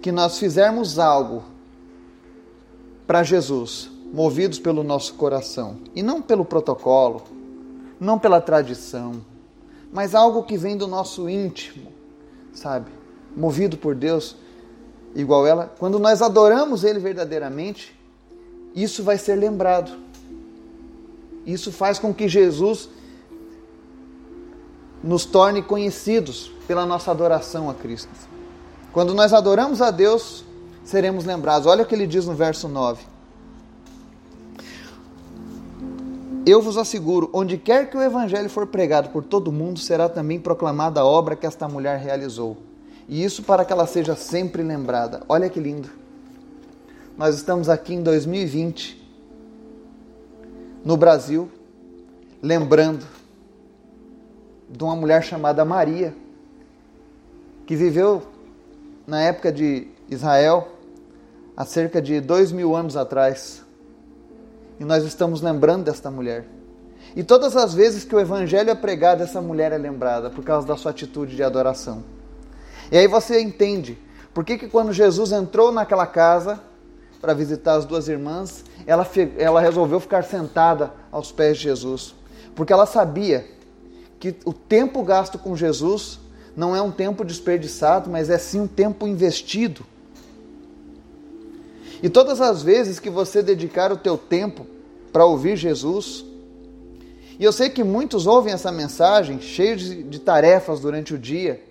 que 0.00 0.12
nós 0.12 0.38
fizermos 0.38 0.98
algo 0.98 1.44
para 3.06 3.22
Jesus, 3.22 3.90
movidos 4.12 4.58
pelo 4.58 4.82
nosso 4.82 5.14
coração, 5.14 5.78
e 5.94 6.02
não 6.02 6.20
pelo 6.20 6.44
protocolo, 6.44 7.22
não 8.00 8.18
pela 8.18 8.40
tradição, 8.40 9.24
mas 9.92 10.14
algo 10.14 10.42
que 10.42 10.56
vem 10.56 10.76
do 10.76 10.86
nosso 10.86 11.28
íntimo, 11.28 11.92
sabe? 12.52 12.90
Movido 13.36 13.76
por 13.76 13.94
Deus, 13.94 14.36
igual 15.14 15.46
ela, 15.46 15.72
quando 15.78 15.98
nós 15.98 16.22
adoramos 16.22 16.84
Ele 16.84 16.98
verdadeiramente, 16.98 17.96
isso 18.74 19.02
vai 19.02 19.18
ser 19.18 19.36
lembrado. 19.36 19.92
Isso 21.44 21.70
faz 21.70 21.98
com 21.98 22.14
que 22.14 22.28
Jesus 22.28 22.88
nos 25.02 25.24
torne 25.24 25.62
conhecidos 25.62 26.52
pela 26.66 26.86
nossa 26.86 27.10
adoração 27.10 27.68
a 27.68 27.74
Cristo. 27.74 28.10
Quando 28.92 29.14
nós 29.14 29.32
adoramos 29.32 29.80
a 29.80 29.90
Deus, 29.90 30.44
seremos 30.84 31.24
lembrados. 31.24 31.66
Olha 31.66 31.82
o 31.82 31.86
que 31.86 31.94
ele 31.94 32.06
diz 32.06 32.26
no 32.26 32.34
verso 32.34 32.68
9. 32.68 33.02
Eu 36.44 36.60
vos 36.60 36.76
asseguro, 36.76 37.30
onde 37.32 37.56
quer 37.56 37.88
que 37.88 37.96
o 37.96 38.02
evangelho 38.02 38.50
for 38.50 38.66
pregado 38.66 39.10
por 39.10 39.22
todo 39.22 39.52
mundo, 39.52 39.78
será 39.78 40.08
também 40.08 40.40
proclamada 40.40 41.00
a 41.00 41.04
obra 41.04 41.36
que 41.36 41.46
esta 41.46 41.68
mulher 41.68 41.98
realizou. 41.98 42.56
E 43.08 43.22
isso 43.22 43.42
para 43.42 43.64
que 43.64 43.72
ela 43.72 43.86
seja 43.86 44.16
sempre 44.16 44.62
lembrada. 44.62 45.22
Olha 45.28 45.48
que 45.48 45.60
lindo. 45.60 45.88
Nós 47.16 47.36
estamos 47.36 47.68
aqui 47.68 47.94
em 47.94 48.02
2020, 48.02 49.00
no 50.84 50.96
Brasil, 50.96 51.48
lembrando 52.42 53.06
de 54.72 54.82
uma 54.82 54.96
mulher 54.96 55.22
chamada 55.22 55.64
Maria, 55.64 56.14
que 57.66 57.76
viveu 57.76 58.22
na 59.06 59.20
época 59.20 59.52
de 59.52 59.88
Israel, 60.08 60.68
há 61.56 61.64
cerca 61.64 62.00
de 62.00 62.20
dois 62.20 62.50
mil 62.50 62.74
anos 62.74 62.96
atrás 62.96 63.62
e 64.80 64.84
nós 64.84 65.04
estamos 65.04 65.42
lembrando 65.42 65.84
desta 65.84 66.10
mulher. 66.10 66.46
E 67.14 67.22
todas 67.22 67.56
as 67.56 67.74
vezes 67.74 68.04
que 68.04 68.14
o 68.14 68.20
evangelho 68.20 68.70
é 68.70 68.74
pregado, 68.74 69.22
essa 69.22 69.40
mulher 69.40 69.70
é 69.70 69.78
lembrada 69.78 70.30
por 70.30 70.42
causa 70.42 70.66
da 70.66 70.76
sua 70.76 70.90
atitude 70.90 71.36
de 71.36 71.42
adoração. 71.42 72.02
E 72.90 72.96
aí 72.96 73.06
você 73.06 73.40
entende 73.40 73.98
por 74.32 74.44
que, 74.44 74.56
que 74.56 74.68
quando 74.68 74.92
Jesus 74.92 75.30
entrou 75.30 75.70
naquela 75.70 76.06
casa 76.06 76.60
para 77.20 77.34
visitar 77.34 77.74
as 77.74 77.84
duas 77.84 78.08
irmãs, 78.08 78.64
ela, 78.86 79.06
ela 79.36 79.60
resolveu 79.60 80.00
ficar 80.00 80.24
sentada 80.24 80.92
aos 81.10 81.30
pés 81.30 81.58
de 81.58 81.64
Jesus. 81.64 82.14
Porque 82.54 82.72
ela 82.72 82.86
sabia 82.86 83.46
que 84.22 84.36
o 84.44 84.52
tempo 84.52 85.02
gasto 85.02 85.36
com 85.36 85.56
Jesus 85.56 86.20
não 86.56 86.76
é 86.76 86.80
um 86.80 86.92
tempo 86.92 87.24
desperdiçado, 87.24 88.08
mas 88.08 88.30
é 88.30 88.38
sim 88.38 88.60
um 88.60 88.68
tempo 88.68 89.04
investido 89.04 89.84
e 92.02 92.08
todas 92.08 92.40
as 92.40 92.62
vezes 92.62 92.98
que 92.98 93.08
você 93.08 93.42
dedicar 93.42 93.92
o 93.92 93.96
teu 93.96 94.18
tempo 94.18 94.66
para 95.12 95.24
ouvir 95.24 95.56
Jesus, 95.56 96.24
e 97.38 97.44
eu 97.44 97.52
sei 97.52 97.70
que 97.70 97.84
muitos 97.84 98.26
ouvem 98.26 98.52
essa 98.52 98.72
mensagem 98.72 99.40
cheios 99.40 99.82
de, 99.82 100.18
tarefas 100.18 100.80
durante 100.80 101.14
o 101.14 101.18
dia, 101.18 101.62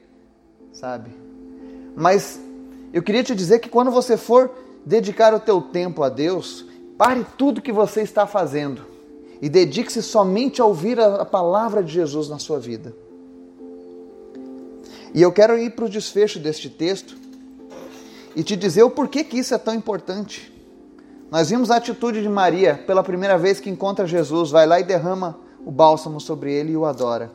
sabe? 0.72 1.12
Mas 1.96 2.40
eu 2.94 3.04
queria 3.04 3.24
te 3.24 3.36
dizer 3.36 3.60
que 3.60 3.68
quando 3.68 3.92
você 3.92 4.16
for 4.16 4.50
dedicar 4.86 5.34
o 5.34 5.40
teu 5.40 5.62
tempo 5.62 6.02
a 6.02 6.10
Deus, 6.10 6.66
pare 6.98 7.26
tudo 7.38 7.62
que 7.62 7.72
você 7.72 8.02
está 8.02 8.26
fazendo 8.26 8.91
e 9.42 9.50
dedique-se 9.50 10.04
somente 10.04 10.62
a 10.62 10.66
ouvir 10.66 11.00
a, 11.00 11.26
palavra 11.26 11.84
de 11.84 11.92
Jesus 11.92 12.30
na 12.30 12.38
sua 12.38 12.60
vida. 12.60 12.94
E 15.14 15.22
eu 15.22 15.32
quero 15.32 15.58
ir 15.58 15.72
para 15.72 15.86
o 15.86 15.90
desfecho 15.90 16.40
deste 16.40 16.70
texto 16.70 17.18
e 18.36 18.44
te 18.44 18.56
dizer 18.56 18.84
o 18.84 18.90
porquê 18.90 19.24
que 19.24 19.38
isso 19.38 19.54
é 19.54 19.58
tão 19.58 19.74
importante. 19.74 20.54
Nós 21.32 21.50
vimos 21.50 21.72
a 21.72 21.78
atitude 21.78 22.22
de 22.22 22.30
Maria 22.30 22.76
pela 22.86 23.04
primeira 23.04 23.38
vez 23.38 23.60
que 23.60 23.70
encontra 23.70 24.06
Jesus, 24.06 24.52
vai 24.52 24.68
lá 24.68 24.80
e 24.80 24.84
derrama 24.84 25.38
o 25.66 25.72
bálsamo 25.72 26.22
sobre 26.22 26.54
ele 26.54 26.74
e 26.74 26.78
o 26.78 26.86
adora. 26.86 27.32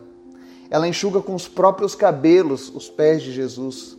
Ela 0.70 0.88
enxuga 0.88 1.20
com 1.20 1.34
os 1.34 1.48
próprios 1.48 1.94
cabelos 1.94 2.72
os 2.74 2.88
pés 2.88 3.22
de 3.22 3.32
Jesus. 3.32 3.96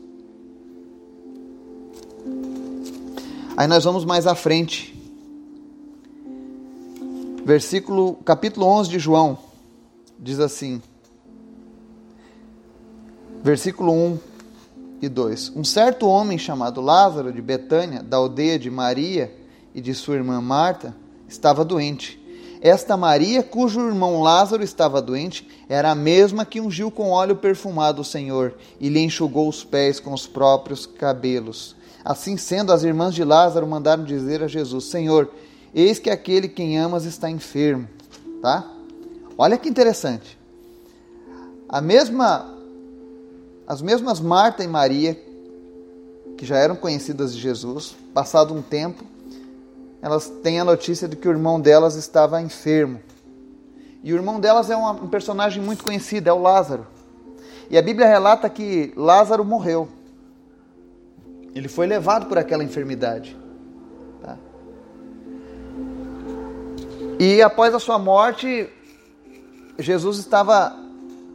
Aí 3.55 3.67
nós 3.67 3.83
vamos 3.83 4.05
mais 4.05 4.27
à 4.27 4.35
frente. 4.35 4.96
Versículo, 7.47 8.15
capítulo 8.25 8.65
11 8.65 8.89
de 8.89 8.99
João, 8.99 9.37
diz 10.19 10.37
assim: 10.37 10.81
Versículo 13.41 13.93
1 13.93 14.19
e 15.01 15.07
2. 15.07 15.53
Um 15.55 15.63
certo 15.63 16.09
homem 16.09 16.37
chamado 16.37 16.81
Lázaro 16.81 17.31
de 17.31 17.41
Betânia, 17.41 18.03
da 18.03 18.17
aldeia 18.17 18.59
de 18.59 18.69
Maria 18.69 19.33
e 19.73 19.79
de 19.79 19.93
sua 19.93 20.15
irmã 20.15 20.41
Marta, 20.41 20.93
estava 21.25 21.63
doente. 21.63 22.21
Esta 22.59 22.97
Maria, 22.97 23.41
cujo 23.41 23.79
irmão 23.79 24.21
Lázaro 24.21 24.61
estava 24.61 25.01
doente, 25.01 25.47
era 25.69 25.91
a 25.91 25.95
mesma 25.95 26.43
que 26.43 26.59
ungiu 26.59 26.91
com 26.91 27.11
óleo 27.11 27.37
perfumado 27.37 28.01
o 28.01 28.05
Senhor 28.05 28.55
e 28.77 28.89
lhe 28.89 28.99
enxugou 28.99 29.47
os 29.47 29.63
pés 29.63 30.01
com 30.01 30.13
os 30.13 30.27
próprios 30.27 30.85
cabelos. 30.85 31.77
Assim 32.03 32.35
sendo, 32.35 32.73
as 32.73 32.83
irmãs 32.83 33.15
de 33.15 33.23
Lázaro 33.23 33.65
mandaram 33.65 34.03
dizer 34.03 34.43
a 34.43 34.49
Jesus: 34.49 34.83
Senhor, 34.83 35.31
eis 35.73 35.99
que 35.99 36.09
aquele 36.09 36.47
quem 36.47 36.77
amas 36.77 37.05
está 37.05 37.29
enfermo. 37.29 37.87
Tá? 38.41 38.69
Olha 39.37 39.57
que 39.57 39.69
interessante. 39.69 40.37
A 41.69 41.81
mesma 41.81 42.57
as 43.67 43.81
mesmas 43.81 44.21
Marta 44.21 44.63
e 44.63 44.67
Maria, 44.67 45.21
que 46.37 46.45
já 46.45 46.55
eram 46.55 46.77
conhecidas 46.77 47.33
de 47.33 47.41
Jesus, 47.41 47.97
passado 48.13 48.53
um 48.53 48.61
tempo, 48.61 49.03
elas 50.01 50.29
têm 50.41 50.57
a 50.61 50.63
notícia 50.63 51.05
de 51.05 51.17
que 51.17 51.27
o 51.27 51.31
irmão 51.31 51.59
delas 51.59 51.95
estava 51.95 52.41
enfermo. 52.41 53.01
E 54.01 54.13
o 54.13 54.15
irmão 54.15 54.39
delas 54.39 54.69
é 54.69 54.77
um 54.77 55.07
personagem 55.09 55.61
muito 55.61 55.83
conhecido, 55.83 56.29
é 56.29 56.33
o 56.33 56.41
Lázaro. 56.41 56.87
E 57.69 57.77
a 57.77 57.81
Bíblia 57.81 58.07
relata 58.07 58.49
que 58.49 58.93
Lázaro 58.95 59.43
morreu. 59.43 59.89
Ele 61.53 61.67
foi 61.67 61.87
levado 61.87 62.27
por 62.27 62.37
aquela 62.37 62.63
enfermidade. 62.63 63.35
E 67.19 67.41
após 67.41 67.73
a 67.73 67.79
sua 67.79 67.97
morte, 67.97 68.69
Jesus 69.79 70.19
estava 70.19 70.75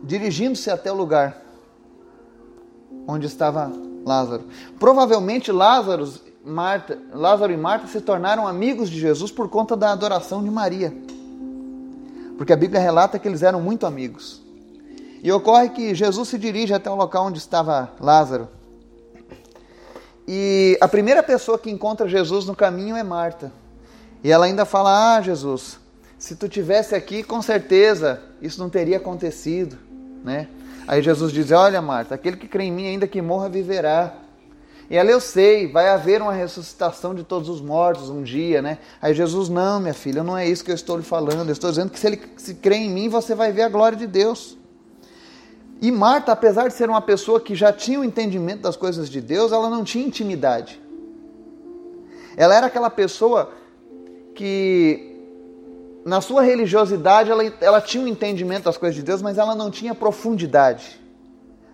dirigindo-se 0.02 0.70
até 0.70 0.92
o 0.92 0.94
lugar 0.94 1.42
onde 3.06 3.26
estava 3.26 3.72
Lázaro. 4.04 4.44
Provavelmente 4.78 5.50
Lázaro, 5.50 6.08
Marta, 6.44 6.98
Lázaro 7.12 7.52
e 7.52 7.56
Marta 7.56 7.88
se 7.88 8.00
tornaram 8.00 8.46
amigos 8.46 8.88
de 8.88 9.00
Jesus 9.00 9.32
por 9.32 9.48
conta 9.48 9.76
da 9.76 9.90
adoração 9.90 10.42
de 10.42 10.50
Maria. 10.50 10.94
Porque 12.36 12.52
a 12.52 12.56
Bíblia 12.56 12.80
relata 12.80 13.18
que 13.18 13.26
eles 13.26 13.42
eram 13.42 13.60
muito 13.60 13.84
amigos. 13.84 14.40
E 15.20 15.30
ocorre 15.32 15.68
que 15.70 15.94
Jesus 15.94 16.28
se 16.28 16.38
dirige 16.38 16.72
até 16.74 16.90
o 16.90 16.94
local 16.94 17.26
onde 17.26 17.38
estava 17.38 17.92
Lázaro. 18.00 18.48
E 20.28 20.78
a 20.80 20.86
primeira 20.86 21.22
pessoa 21.24 21.58
que 21.58 21.70
encontra 21.70 22.08
Jesus 22.08 22.46
no 22.46 22.54
caminho 22.54 22.96
é 22.96 23.02
Marta. 23.02 23.52
E 24.23 24.31
ela 24.31 24.47
ainda 24.47 24.64
fala: 24.64 25.17
Ah, 25.17 25.21
Jesus, 25.21 25.79
se 26.19 26.37
tu 26.37 26.49
tivesse 26.49 26.95
aqui, 26.95 27.23
com 27.23 27.43
certeza 27.43 28.21
isso 28.41 28.61
não 28.61 28.71
teria 28.71 28.99
acontecido, 28.99 29.79
né? 30.25 30.49
Aí 30.87 31.02
Jesus 31.02 31.33
diz: 31.33 31.50
Olha, 31.50 31.83
Marta, 31.83 32.14
aquele 32.14 32.37
que 32.37 32.47
crê 32.47 32.64
em 32.64 32.73
mim, 32.73 32.87
ainda 32.87 33.07
que 33.07 33.21
morra, 33.21 33.49
viverá. 33.49 34.14
E 34.91 34.97
ela, 34.97 35.11
eu 35.11 35.21
sei, 35.21 35.67
vai 35.67 35.88
haver 35.88 36.21
uma 36.21 36.33
ressuscitação 36.33 37.14
de 37.14 37.25
todos 37.25 37.49
os 37.49 37.62
mortos 37.62 38.11
um 38.11 38.23
dia, 38.23 38.61
né? 38.61 38.79
Aí 39.00 39.14
Jesus, 39.14 39.49
não, 39.49 39.81
minha 39.81 39.95
filha, 39.95 40.23
não 40.23 40.37
é 40.37 40.47
isso 40.47 40.62
que 40.62 40.71
eu 40.71 40.75
estou 40.75 40.99
lhe 40.99 41.02
falando. 41.02 41.49
Eu 41.49 41.52
estou 41.52 41.71
dizendo 41.71 41.91
que 41.91 41.99
se 41.99 42.07
ele 42.07 42.21
se 42.37 42.55
crê 42.55 42.76
em 42.76 42.91
mim, 42.91 43.09
você 43.09 43.35
vai 43.35 43.52
ver 43.52 43.62
a 43.62 43.69
glória 43.69 43.97
de 43.97 44.07
Deus. 44.07 44.59
E 45.81 45.91
Marta, 45.91 46.33
apesar 46.33 46.69
de 46.69 46.75
ser 46.75 46.91
uma 46.91 47.00
pessoa 47.00 47.41
que 47.41 47.55
já 47.55 47.73
tinha 47.73 47.99
o 47.99 48.05
entendimento 48.05 48.61
das 48.61 48.76
coisas 48.76 49.09
de 49.09 49.21
Deus, 49.21 49.50
ela 49.50 49.71
não 49.71 49.83
tinha 49.83 50.07
intimidade. 50.07 50.81
Ela 52.37 52.55
era 52.55 52.67
aquela 52.67 52.91
pessoa 52.91 53.50
que 54.34 55.12
na 56.04 56.20
sua 56.20 56.42
religiosidade, 56.42 57.30
ela, 57.30 57.44
ela 57.60 57.80
tinha 57.80 58.02
um 58.02 58.08
entendimento 58.08 58.64
das 58.64 58.76
coisas 58.76 58.96
de 58.96 59.02
Deus, 59.02 59.22
mas 59.22 59.38
ela 59.38 59.54
não 59.54 59.70
tinha 59.70 59.94
profundidade. 59.94 61.00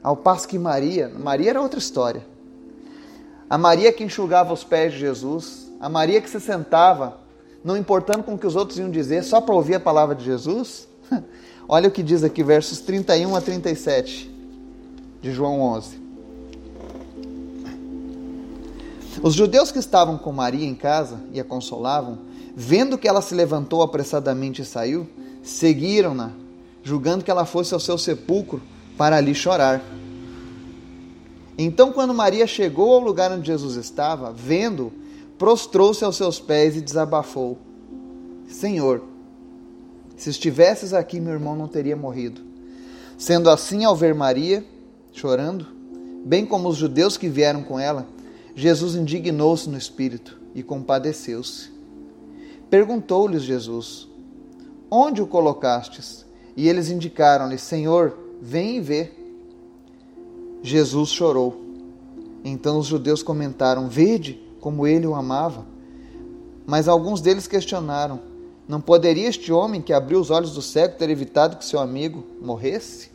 Ao 0.02 0.16
passo 0.16 0.46
que 0.46 0.58
Maria, 0.58 1.08
Maria 1.08 1.50
era 1.50 1.60
outra 1.60 1.78
história. 1.78 2.24
A 3.48 3.56
Maria 3.56 3.92
que 3.92 4.04
enxugava 4.04 4.52
os 4.52 4.62
pés 4.62 4.92
de 4.92 4.98
Jesus, 4.98 5.72
a 5.80 5.88
Maria 5.88 6.20
que 6.20 6.28
se 6.28 6.40
sentava, 6.40 7.18
não 7.64 7.76
importando 7.76 8.22
com 8.22 8.34
o 8.34 8.38
que 8.38 8.46
os 8.46 8.54
outros 8.54 8.78
iam 8.78 8.90
dizer, 8.90 9.24
só 9.24 9.40
para 9.40 9.54
ouvir 9.54 9.76
a 9.76 9.80
palavra 9.80 10.14
de 10.14 10.24
Jesus. 10.24 10.86
Olha 11.68 11.88
o 11.88 11.92
que 11.92 12.02
diz 12.02 12.22
aqui, 12.22 12.42
versos 12.42 12.80
31 12.80 13.34
a 13.34 13.40
37 13.40 14.30
de 15.20 15.32
João 15.32 15.60
11. 15.60 16.08
Os 19.22 19.34
judeus 19.34 19.72
que 19.72 19.78
estavam 19.78 20.16
com 20.16 20.30
Maria 20.30 20.66
em 20.66 20.74
casa 20.74 21.20
e 21.32 21.40
a 21.40 21.44
consolavam, 21.44 22.18
vendo 22.60 22.98
que 22.98 23.06
ela 23.06 23.22
se 23.22 23.36
levantou 23.36 23.82
apressadamente 23.82 24.62
e 24.62 24.64
saiu, 24.64 25.06
seguiram-na, 25.44 26.32
julgando 26.82 27.22
que 27.22 27.30
ela 27.30 27.44
fosse 27.44 27.72
ao 27.72 27.78
seu 27.78 27.96
sepulcro 27.96 28.60
para 28.96 29.16
ali 29.16 29.32
chorar. 29.32 29.80
Então, 31.56 31.92
quando 31.92 32.12
Maria 32.12 32.48
chegou 32.48 32.94
ao 32.94 32.98
lugar 32.98 33.30
onde 33.30 33.46
Jesus 33.46 33.76
estava, 33.76 34.32
vendo, 34.32 34.92
prostrou-se 35.38 36.04
aos 36.04 36.16
seus 36.16 36.40
pés 36.40 36.76
e 36.76 36.80
desabafou: 36.80 37.56
Senhor, 38.48 39.04
se 40.16 40.28
estivesses 40.28 40.92
aqui, 40.92 41.20
meu 41.20 41.34
irmão 41.34 41.54
não 41.54 41.68
teria 41.68 41.94
morrido. 41.94 42.40
Sendo 43.16 43.50
assim, 43.50 43.84
ao 43.84 43.94
ver 43.94 44.16
Maria 44.16 44.64
chorando, 45.12 45.64
bem 46.24 46.44
como 46.44 46.68
os 46.68 46.76
judeus 46.76 47.16
que 47.16 47.28
vieram 47.28 47.62
com 47.62 47.78
ela, 47.78 48.04
Jesus 48.56 48.96
indignou-se 48.96 49.70
no 49.70 49.78
espírito 49.78 50.36
e 50.56 50.62
compadeceu-se. 50.64 51.77
Perguntou-lhes 52.70 53.42
Jesus: 53.42 54.08
Onde 54.90 55.22
o 55.22 55.26
colocastes? 55.26 56.26
E 56.56 56.68
eles 56.68 56.90
indicaram-lhe: 56.90 57.58
Senhor, 57.58 58.16
vem 58.40 58.76
e 58.76 58.80
vê. 58.80 59.12
Jesus 60.62 61.10
chorou. 61.10 61.60
Então 62.44 62.78
os 62.78 62.86
judeus 62.86 63.22
comentaram: 63.22 63.88
Vede 63.88 64.42
como 64.60 64.86
ele 64.86 65.06
o 65.06 65.14
amava. 65.14 65.64
Mas 66.66 66.88
alguns 66.88 67.20
deles 67.20 67.46
questionaram: 67.46 68.20
Não 68.66 68.80
poderia 68.80 69.28
este 69.28 69.52
homem 69.52 69.80
que 69.80 69.92
abriu 69.92 70.20
os 70.20 70.30
olhos 70.30 70.52
do 70.52 70.60
cego 70.60 70.98
ter 70.98 71.08
evitado 71.08 71.56
que 71.56 71.64
seu 71.64 71.80
amigo 71.80 72.24
morresse? 72.42 73.10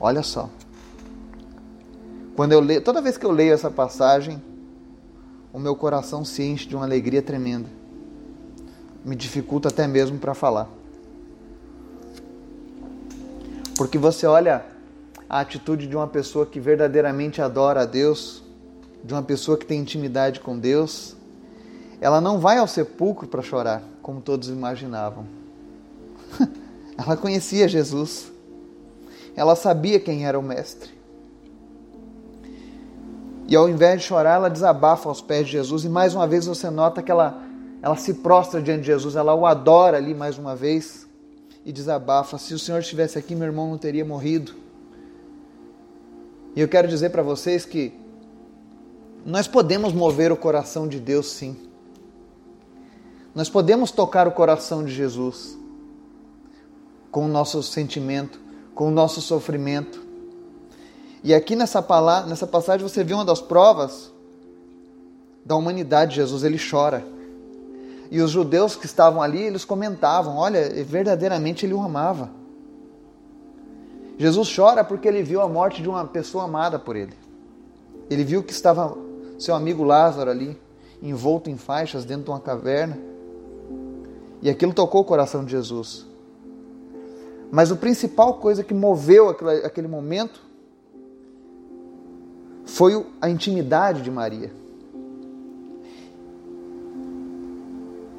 Olha 0.00 0.22
só. 0.22 0.48
Quando 2.36 2.52
eu 2.52 2.60
leio, 2.60 2.80
toda 2.80 3.02
vez 3.02 3.18
que 3.18 3.26
eu 3.26 3.32
leio 3.32 3.52
essa 3.52 3.70
passagem, 3.70 4.40
o 5.52 5.58
meu 5.58 5.74
coração 5.74 6.24
se 6.24 6.42
enche 6.42 6.68
de 6.68 6.76
uma 6.76 6.84
alegria 6.84 7.20
tremenda. 7.20 7.68
Me 9.04 9.14
dificulta 9.16 9.68
até 9.68 9.86
mesmo 9.86 10.18
para 10.18 10.34
falar. 10.34 10.68
Porque 13.76 13.96
você 13.96 14.26
olha 14.26 14.64
a 15.28 15.40
atitude 15.40 15.86
de 15.86 15.94
uma 15.94 16.06
pessoa 16.06 16.44
que 16.44 16.58
verdadeiramente 16.58 17.40
adora 17.40 17.82
a 17.82 17.84
Deus, 17.84 18.42
de 19.04 19.14
uma 19.14 19.22
pessoa 19.22 19.56
que 19.56 19.64
tem 19.64 19.80
intimidade 19.80 20.40
com 20.40 20.58
Deus, 20.58 21.16
ela 22.00 22.20
não 22.20 22.38
vai 22.38 22.58
ao 22.58 22.66
sepulcro 22.66 23.26
para 23.26 23.42
chorar, 23.42 23.82
como 24.02 24.20
todos 24.20 24.48
imaginavam. 24.48 25.26
ela 26.96 27.16
conhecia 27.16 27.68
Jesus. 27.68 28.30
Ela 29.36 29.54
sabia 29.54 30.00
quem 30.00 30.26
era 30.26 30.38
o 30.38 30.42
Mestre. 30.42 30.90
E 33.46 33.56
ao 33.56 33.68
invés 33.68 34.00
de 34.00 34.06
chorar, 34.06 34.34
ela 34.34 34.50
desabafa 34.50 35.08
aos 35.08 35.20
pés 35.20 35.46
de 35.46 35.52
Jesus. 35.52 35.84
E 35.84 35.88
mais 35.88 36.14
uma 36.14 36.26
vez 36.26 36.46
você 36.46 36.68
nota 36.68 37.02
que 37.02 37.10
ela, 37.10 37.42
ela 37.80 37.96
se 37.96 38.14
prostra 38.14 38.60
diante 38.60 38.80
de 38.80 38.86
Jesus, 38.86 39.16
ela 39.16 39.34
o 39.34 39.46
adora 39.46 39.96
ali 39.96 40.14
mais 40.14 40.38
uma 40.38 40.54
vez 40.56 41.06
e 41.64 41.72
desabafa. 41.72 42.38
Se 42.38 42.54
o 42.54 42.58
Senhor 42.58 42.78
estivesse 42.78 43.18
aqui, 43.18 43.34
meu 43.34 43.46
irmão 43.46 43.70
não 43.70 43.78
teria 43.78 44.04
morrido. 44.04 44.54
E 46.56 46.60
eu 46.60 46.68
quero 46.68 46.88
dizer 46.88 47.10
para 47.10 47.22
vocês 47.22 47.64
que 47.64 47.92
nós 49.24 49.46
podemos 49.46 49.92
mover 49.92 50.32
o 50.32 50.36
coração 50.36 50.88
de 50.88 50.98
Deus 50.98 51.26
sim. 51.26 51.56
Nós 53.34 53.48
podemos 53.48 53.90
tocar 53.90 54.26
o 54.26 54.32
coração 54.32 54.84
de 54.84 54.92
Jesus 54.92 55.56
com 57.10 57.24
o 57.26 57.28
nosso 57.28 57.62
sentimento, 57.62 58.40
com 58.74 58.88
o 58.88 58.90
nosso 58.90 59.20
sofrimento, 59.20 60.08
e 61.22 61.34
aqui 61.34 61.56
nessa, 61.56 61.82
palavra, 61.82 62.28
nessa 62.28 62.46
passagem 62.46 62.86
você 62.86 63.02
vê 63.02 63.12
uma 63.12 63.24
das 63.24 63.40
provas 63.40 64.12
da 65.44 65.56
humanidade. 65.56 66.16
Jesus 66.16 66.44
ele 66.44 66.58
chora. 66.58 67.04
E 68.10 68.20
os 68.20 68.30
judeus 68.30 68.74
que 68.74 68.86
estavam 68.86 69.22
ali, 69.22 69.42
eles 69.42 69.64
comentavam: 69.64 70.36
olha, 70.36 70.82
verdadeiramente 70.84 71.66
ele 71.66 71.74
o 71.74 71.80
amava. 71.80 72.30
Jesus 74.16 74.52
chora 74.54 74.82
porque 74.82 75.06
ele 75.06 75.22
viu 75.22 75.40
a 75.40 75.48
morte 75.48 75.80
de 75.80 75.88
uma 75.88 76.04
pessoa 76.04 76.44
amada 76.44 76.78
por 76.78 76.96
ele. 76.96 77.14
Ele 78.10 78.24
viu 78.24 78.42
que 78.42 78.52
estava 78.52 78.96
seu 79.38 79.54
amigo 79.54 79.84
Lázaro 79.84 80.30
ali, 80.30 80.58
envolto 81.00 81.48
em 81.48 81.56
faixas 81.56 82.04
dentro 82.04 82.24
de 82.24 82.30
uma 82.30 82.40
caverna. 82.40 82.98
E 84.42 84.50
aquilo 84.50 84.72
tocou 84.72 85.02
o 85.02 85.04
coração 85.04 85.44
de 85.44 85.52
Jesus. 85.52 86.06
Mas 87.50 87.70
a 87.70 87.76
principal 87.76 88.34
coisa 88.34 88.64
que 88.64 88.74
moveu 88.74 89.30
aquele 89.64 89.88
momento 89.88 90.42
foi 92.64 93.06
a 93.20 93.28
intimidade 93.28 94.02
de 94.02 94.10
Maria. 94.10 94.52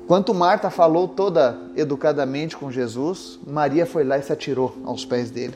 Quanto 0.10 0.34
Marta 0.34 0.72
falou 0.72 1.08
toda 1.08 1.56
educadamente 1.76 2.58
com 2.58 2.72
Jesus, 2.72 3.38
Maria 3.46 3.86
foi 3.86 4.04
lá 4.04 4.18
e 4.18 4.24
se 4.24 4.34
atirou 4.34 4.76
aos 4.84 5.06
pés 5.06 5.30
dele 5.30 5.54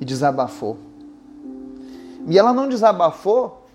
e 0.00 0.04
desabafou. 0.04 0.78
E 2.28 2.38
ela 2.38 2.52
não 2.52 2.68
desabafou 2.68 3.66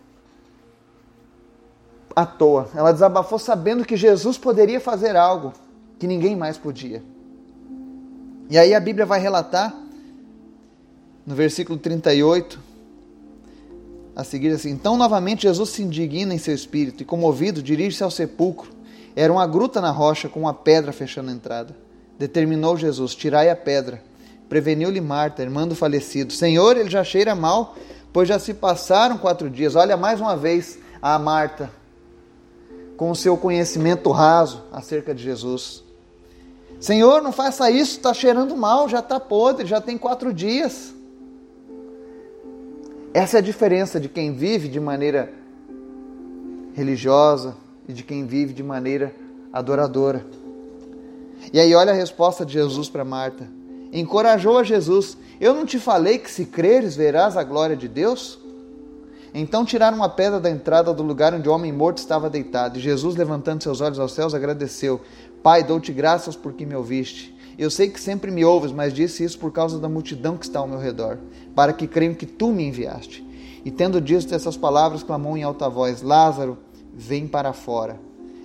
à 2.16 2.26
toa, 2.26 2.70
ela 2.74 2.94
desabafou 2.94 3.38
sabendo 3.38 3.84
que 3.84 3.98
Jesus 3.98 4.38
poderia 4.38 4.80
fazer 4.80 5.18
algo 5.18 5.52
que 6.00 6.08
ninguém 6.08 6.34
mais 6.34 6.58
podia. 6.58 7.04
E 8.50 8.58
aí 8.58 8.74
a 8.74 8.80
Bíblia 8.80 9.06
vai 9.06 9.20
relatar, 9.20 9.76
no 11.28 11.36
versículo 11.36 11.78
38, 11.78 12.58
a 14.16 14.24
seguir 14.24 14.54
assim: 14.54 14.70
Então 14.70 14.96
novamente 14.96 15.42
Jesus 15.42 15.72
se 15.72 15.84
indigna 15.84 16.34
em 16.34 16.38
seu 16.38 16.56
espírito 16.56 17.04
e, 17.04 17.06
comovido, 17.06 17.62
dirige-se 17.62 18.02
ao 18.02 18.10
sepulcro. 18.10 18.83
Era 19.16 19.32
uma 19.32 19.46
gruta 19.46 19.80
na 19.80 19.92
rocha 19.92 20.28
com 20.28 20.42
uma 20.42 20.54
pedra 20.54 20.92
fechando 20.92 21.30
a 21.30 21.34
entrada. 21.34 21.76
Determinou 22.18 22.78
Jesus: 22.78 23.14
Tirai 23.16 23.50
a 23.50 23.56
pedra. 23.56 24.02
Preveniu-lhe 24.50 25.02
Marta, 25.02 25.42
irmã 25.42 25.68
do 25.68 25.76
falecido: 25.76 26.34
Senhor, 26.34 26.78
ele 26.78 26.90
já 26.90 27.04
cheira 27.04 27.36
mal, 27.36 27.76
pois 28.12 28.28
já 28.28 28.40
se 28.40 28.54
passaram 28.54 29.18
quatro 29.18 29.50
dias. 29.50 29.76
Olha 29.76 29.96
mais 29.96 30.20
uma 30.20 30.36
vez 30.36 30.80
a 31.02 31.18
Marta, 31.20 31.70
com 32.98 33.12
o 33.12 33.16
seu 33.16 33.38
conhecimento 33.38 34.12
raso 34.12 34.64
acerca 34.72 35.14
de 35.14 35.24
Jesus. 35.24 35.84
Senhor, 36.80 37.22
não 37.22 37.32
faça 37.32 37.70
isso, 37.72 37.98
está 37.98 38.14
cheirando 38.14 38.58
mal, 38.58 38.90
já 38.90 39.00
está 39.00 39.20
podre, 39.20 39.66
já 39.66 39.80
tem 39.80 39.98
quatro 39.98 40.34
dias. 40.34 40.94
Essa 43.14 43.38
é 43.38 43.40
a 43.40 43.44
diferença 43.44 44.00
de 44.00 44.10
quem 44.10 44.34
vive 44.34 44.68
de 44.68 44.80
maneira 44.80 45.32
religiosa 46.74 47.56
e 47.88 47.94
de 47.94 48.04
quem 48.04 48.26
vive 48.26 48.54
de 48.54 48.64
maneira 48.64 49.14
adoradora. 49.52 50.26
E 51.52 51.60
aí, 51.60 51.74
olha 51.76 51.92
a 51.92 51.96
resposta 51.96 52.46
de 52.46 52.54
Jesus 52.54 52.90
para 52.90 53.04
Marta. 53.04 53.48
Encorajou 53.92 54.58
a 54.58 54.64
Jesus: 54.64 55.18
Eu 55.40 55.54
não 55.54 55.66
te 55.66 55.78
falei 55.80 56.18
que 56.18 56.32
se 56.32 56.46
creres 56.46 56.96
verás 56.96 57.38
a 57.38 57.44
glória 57.44 57.76
de 57.76 57.88
Deus? 57.88 58.40
Então 59.34 59.66
tiraram 59.66 59.98
uma 59.98 60.10
pedra 60.10 60.40
da 60.40 60.50
entrada 60.50 60.94
do 60.94 61.02
lugar 61.02 61.34
onde 61.34 61.50
o 61.50 61.52
homem 61.52 61.72
morto 61.72 61.98
estava 61.98 62.30
deitado. 62.30 62.78
E 62.78 62.82
Jesus, 62.82 63.16
levantando 63.16 63.64
seus 63.64 63.82
olhos 63.82 64.00
aos 64.00 64.14
céus, 64.14 64.34
agradeceu: 64.34 65.02
Pai, 65.42 65.64
dou-te 65.64 65.92
graças 65.92 66.36
porque 66.36 66.66
me 66.66 66.76
ouviste. 66.76 67.34
Eu 67.58 67.70
sei 67.70 67.90
que 67.90 68.00
sempre 68.00 68.32
me 68.32 68.44
ouves, 68.44 68.72
mas 68.72 68.94
disse 68.94 69.24
isso 69.24 69.38
por 69.38 69.52
causa 69.52 69.80
da 69.80 69.88
multidão 69.90 70.38
que 70.38 70.46
está 70.46 70.60
ao 70.60 70.68
meu 70.68 70.80
redor, 70.80 71.20
para 71.56 71.72
que 71.72 71.88
creiam 71.88 72.16
que 72.16 72.26
tu 72.26 72.52
me 72.52 72.64
enviaste. 72.64 73.24
E 73.64 73.70
tendo 73.70 74.02
dito 74.02 74.34
essas 74.34 74.58
palavras, 74.58 75.04
clamou 75.04 75.38
em 75.38 75.44
alta 75.44 75.70
voz: 75.70 76.02
Lázaro, 76.02 76.58
vem 76.94 77.28
para 77.28 77.54
fora. 77.54 78.00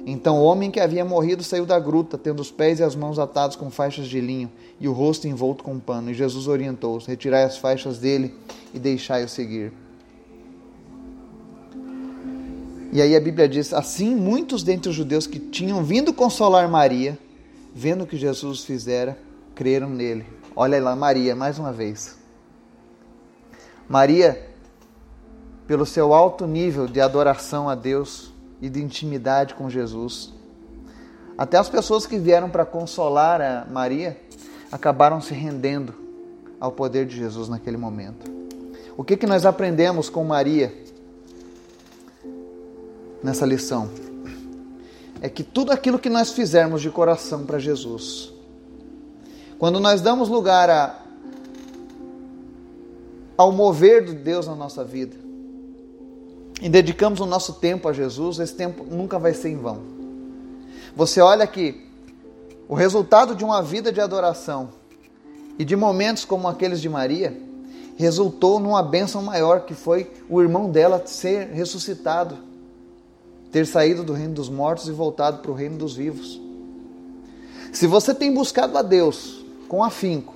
Então 0.07 0.39
o 0.39 0.45
homem 0.45 0.71
que 0.71 0.81
havia 0.81 1.05
morrido 1.05 1.43
saiu 1.43 1.67
da 1.67 1.79
gruta, 1.79 2.17
tendo 2.17 2.41
os 2.41 2.51
pés 2.51 2.81
e 2.81 2.83
as 2.83 2.95
mãos 2.95 3.19
atados 3.19 3.57
com 3.57 3.71
faixas 3.71 4.09
de 4.09 4.21
linho 4.21 4.51
e 4.81 4.89
o 4.89 4.93
rosto 4.93 5.29
envolto 5.29 5.63
com 5.63 5.75
um 5.75 5.81
pano. 5.81 6.11
E 6.11 6.15
Jesus 6.15 6.49
orientou-os: 6.49 7.07
Retirai 7.07 7.45
as 7.45 7.59
faixas 7.59 7.99
dele 7.99 8.35
e 8.73 8.79
deixai-o 8.79 9.29
seguir. 9.29 9.73
E 12.93 13.03
aí 13.03 13.15
a 13.15 13.21
Bíblia 13.21 13.49
diz: 13.49 13.73
Assim, 13.73 14.15
muitos 14.15 14.63
dentre 14.63 14.89
os 14.89 14.97
judeus 14.97 15.27
que 15.27 15.39
tinham 15.39 15.85
vindo 15.85 16.13
consolar 16.13 16.69
Maria 16.71 17.19
vendo 17.75 18.03
o 18.03 18.07
que 18.07 18.17
Jesus 18.17 18.65
fizera, 18.65 19.17
creram 19.55 19.89
nele. 19.89 20.27
Olha 20.57 20.83
lá, 20.83 20.97
Maria, 20.97 21.37
mais 21.37 21.59
uma 21.59 21.73
vez. 21.73 22.19
Maria, 23.89 24.51
pelo 25.67 25.87
seu 25.87 26.13
alto 26.13 26.47
nível 26.47 26.89
de 26.89 27.01
adoração 27.01 27.69
a 27.69 27.77
Deus 27.77 28.33
e 28.61 28.69
de 28.69 28.83
intimidade 28.83 29.55
com 29.55 29.71
Jesus, 29.71 30.33
até 31.37 31.57
as 31.57 31.69
pessoas 31.69 32.07
que 32.07 32.19
vieram 32.19 32.51
para 32.51 32.65
consolar 32.65 33.41
a 33.41 33.65
Maria 33.71 34.21
acabaram 34.73 35.21
se 35.21 35.33
rendendo 35.35 35.95
ao 36.59 36.73
poder 36.73 37.07
de 37.07 37.17
Jesus 37.17 37.49
naquele 37.49 37.77
momento. 37.77 38.31
O 38.97 39.05
que, 39.05 39.17
que 39.17 39.27
nós 39.27 39.47
aprendemos 39.47 40.11
com 40.11 40.25
Maria 40.25 40.75
nessa 43.23 43.47
lição? 43.47 43.89
é 45.21 45.29
que 45.29 45.43
tudo 45.43 45.73
aquilo 45.73 45.99
que 45.99 46.09
nós 46.09 46.33
fizermos 46.33 46.81
de 46.81 46.91
coração 46.91 47.45
para 47.45 47.59
Jesus, 47.59 48.33
quando 49.59 49.81
nós 49.81 50.01
damos 50.01 50.29
lugar 50.29 50.71
a, 50.71 51.03
ao 53.37 53.51
mover 53.51 54.05
de 54.05 54.15
Deus 54.15 54.47
na 54.47 54.55
nossa 54.55 54.85
vida 54.85 55.28
e 56.61 56.69
dedicamos 56.69 57.21
o 57.21 57.27
nosso 57.27 57.55
tempo 57.55 57.89
a 57.89 57.93
Jesus, 57.93 58.39
esse 58.39 58.55
tempo 58.55 58.85
nunca 58.85 59.19
vai 59.19 59.33
ser 59.33 59.51
em 59.51 59.57
vão. 59.57 59.81
Você 60.97 61.21
olha 61.21 61.47
que 61.47 61.87
o 62.69 62.75
resultado 62.75 63.35
de 63.35 63.45
uma 63.45 63.63
vida 63.63 63.93
de 63.93 64.01
adoração 64.01 64.71
e 65.59 65.65
de 65.65 65.77
momentos 65.77 66.25
como 66.25 66.49
aqueles 66.49 66.81
de 66.81 66.89
Maria 66.89 67.37
resultou 67.97 68.61
numa 68.61 68.83
bênção 68.83 69.23
maior, 69.23 69.65
que 69.65 69.75
foi 69.75 70.11
o 70.29 70.41
irmão 70.41 70.71
dela 70.71 71.03
ser 71.07 71.49
ressuscitado, 71.49 72.39
ter 73.51 73.67
saído 73.67 74.05
do 74.05 74.13
reino 74.13 74.35
dos 74.35 74.49
mortos 74.49 74.89
e 74.89 74.93
voltado 74.93 75.39
para 75.39 75.51
o 75.51 75.55
reino 75.55 75.77
dos 75.77 75.97
vivos. 75.97 76.41
Se 77.73 77.87
você 77.87 78.15
tem 78.15 78.33
buscado 78.33 78.77
a 78.77 78.83
Deus 78.83 79.45
com 79.69 79.83
afinco, 79.83 80.35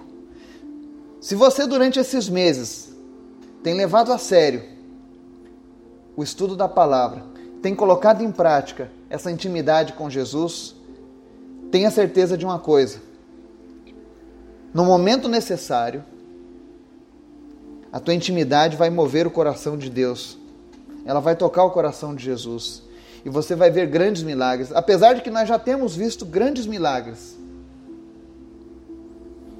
se 1.20 1.34
você 1.34 1.66
durante 1.66 1.98
esses 1.98 2.28
meses 2.28 2.92
tem 3.62 3.74
levado 3.74 4.12
a 4.12 4.18
sério 4.18 4.62
o 6.16 6.22
estudo 6.22 6.56
da 6.56 6.68
palavra, 6.68 7.22
tem 7.62 7.74
colocado 7.74 8.22
em 8.22 8.30
prática 8.30 8.90
essa 9.08 9.30
intimidade 9.30 9.92
com 9.92 10.10
Jesus, 10.10 10.74
tenha 11.70 11.90
certeza 11.90 12.36
de 12.36 12.44
uma 12.44 12.58
coisa: 12.58 13.00
no 14.74 14.84
momento 14.84 15.28
necessário, 15.28 16.04
a 17.92 18.00
tua 18.00 18.14
intimidade 18.14 18.76
vai 18.76 18.90
mover 18.90 19.26
o 19.26 19.30
coração 19.30 19.76
de 19.76 19.88
Deus, 19.88 20.38
ela 21.04 21.20
vai 21.20 21.36
tocar 21.36 21.64
o 21.64 21.70
coração 21.70 22.14
de 22.14 22.24
Jesus 22.24 22.82
e 23.24 23.28
você 23.28 23.54
vai 23.54 23.70
ver 23.70 23.86
grandes 23.86 24.22
milagres, 24.22 24.72
apesar 24.72 25.14
de 25.14 25.22
que 25.22 25.30
nós 25.30 25.48
já 25.48 25.58
temos 25.58 25.94
visto 25.94 26.26
grandes 26.26 26.66
milagres. 26.66 27.38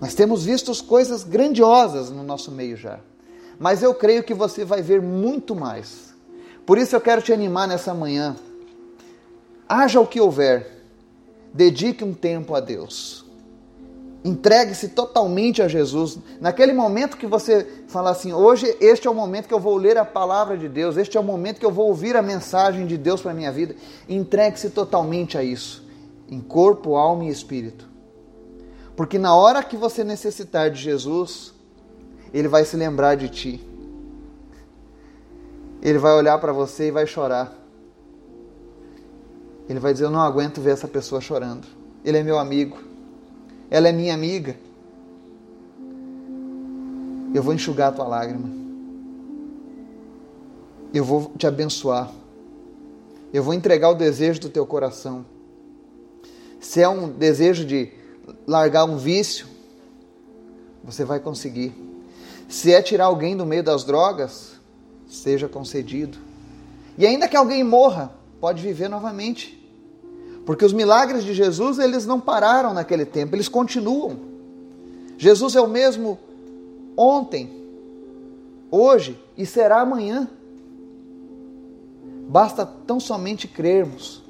Nós 0.01 0.15
temos 0.15 0.45
visto 0.45 0.75
coisas 0.85 1.23
grandiosas 1.23 2.11
no 2.11 2.25
nosso 2.25 2.51
meio 2.51 2.77
já. 2.77 2.99
Mas 3.57 3.85
eu 3.85 3.95
creio 3.95 4.25
que 4.25 4.35
você 4.35 4.65
vai 4.65 4.83
ver 4.83 5.01
muito 5.01 5.55
mais. 5.55 6.12
Por 6.65 6.79
isso 6.79 6.95
eu 6.95 7.01
quero 7.01 7.23
te 7.23 7.33
animar 7.33 7.67
nessa 7.67 7.93
manhã. 7.93 8.37
Haja 9.69 10.01
o 10.01 10.07
que 10.07 10.21
houver, 10.21 10.85
dedique 11.53 12.05
um 12.05 12.15
tempo 12.15 12.55
a 12.55 12.61
Deus. 12.61 13.25
Entregue-se 14.25 14.91
totalmente 14.91 15.61
a 15.61 15.67
Jesus. 15.67 16.19
Naquele 16.41 16.73
momento 16.73 17.17
que 17.17 17.27
você 17.27 17.67
fala 17.89 18.11
assim: 18.11 18.33
hoje, 18.33 18.77
este 18.81 19.09
é 19.09 19.11
o 19.11 19.15
momento 19.15 19.49
que 19.49 19.55
eu 19.55 19.59
vou 19.59 19.77
ler 19.77 19.99
a 19.99 20.05
palavra 20.05 20.57
de 20.57 20.69
Deus, 20.69 20.97
este 20.97 21.17
é 21.17 21.21
o 21.21 21.25
momento 21.25 21.59
que 21.59 21.67
eu 21.67 21.73
vou 21.73 21.89
ouvir 21.89 22.17
a 22.17 22.23
mensagem 22.23 22.87
de 22.87 22.97
Deus 22.97 23.21
para 23.21 23.33
a 23.33 23.35
minha 23.35 23.51
vida. 23.51 23.75
Entregue-se 24.09 24.71
totalmente 24.71 25.37
a 25.37 25.43
isso, 25.43 25.85
em 26.29 26.41
corpo, 26.41 26.95
alma 26.95 27.25
e 27.25 27.29
espírito. 27.29 27.89
Porque 28.95 29.19
na 29.19 29.35
hora 29.35 29.63
que 29.63 29.77
você 29.77 30.05
necessitar 30.05 30.71
de 30.71 30.81
Jesus, 30.81 31.53
Ele 32.33 32.47
vai 32.47 32.65
se 32.65 32.77
lembrar 32.77 33.17
de 33.17 33.29
ti. 33.29 33.72
Ele 35.83 35.99
vai 35.99 36.13
olhar 36.13 36.39
para 36.39 36.53
você 36.53 36.89
e 36.89 36.91
vai 36.93 37.07
chorar. 37.07 37.53
Ele 39.69 39.81
vai 39.81 39.93
dizer: 39.93 40.05
Eu 40.05 40.11
não 40.11 40.21
aguento 40.21 40.61
ver 40.61 40.71
essa 40.71 40.87
pessoa 40.87 41.21
chorando. 41.21 41.67
Ele 42.05 42.19
é 42.19 42.23
meu 42.23 42.39
amigo. 42.39 42.79
Ela 43.69 43.89
é 43.89 43.93
minha 43.93 44.15
amiga. 44.15 44.57
Eu 47.35 47.43
vou 47.43 47.53
enxugar 47.53 47.89
a 47.89 47.93
tua 47.93 48.07
lágrima. 48.07 48.49
Eu 50.95 51.05
vou 51.05 51.33
te 51.37 51.47
abençoar. 51.47 52.13
Eu 53.33 53.43
vou 53.43 53.55
entregar 53.55 53.89
o 53.89 53.95
desejo 53.95 54.41
do 54.41 54.51
teu 54.51 54.67
coração. 54.67 55.25
Se 56.61 56.81
é 56.83 56.89
um 56.89 57.09
desejo 57.09 57.65
de 57.65 57.91
largar 58.47 58.85
um 58.85 58.99
vício, 58.99 59.47
você 60.85 61.05
vai 61.05 61.19
conseguir. 61.19 61.75
Se 62.49 62.73
é 62.73 62.83
tirar 62.83 63.07
alguém 63.07 63.37
do 63.37 63.47
meio 63.47 63.65
das 63.65 63.85
drogas, 63.85 64.61
seja 65.13 65.49
concedido. 65.49 66.19
E 66.97 67.07
ainda 67.07 67.29
que 67.29 67.37
alguém 67.37 67.63
morra, 67.63 68.13
pode 68.41 68.63
viver 68.63 68.89
novamente. 68.89 69.59
Porque 70.47 70.65
os 70.65 70.73
milagres 70.73 71.23
de 71.23 71.35
Jesus, 71.35 71.79
eles 71.79 72.07
não 72.07 72.19
pararam 72.19 72.73
naquele 72.73 73.05
tempo, 73.05 73.37
eles 73.37 73.49
continuam. 73.49 74.17
Jesus 75.19 75.55
é 75.55 75.61
o 75.61 75.69
mesmo 75.69 76.19
ontem, 76.97 77.51
hoje 78.71 79.19
e 79.37 79.47
será 79.47 79.81
amanhã. 79.81 80.29
Basta 82.29 82.65
tão 82.65 82.99
somente 82.99 83.47
crermos 83.47 84.23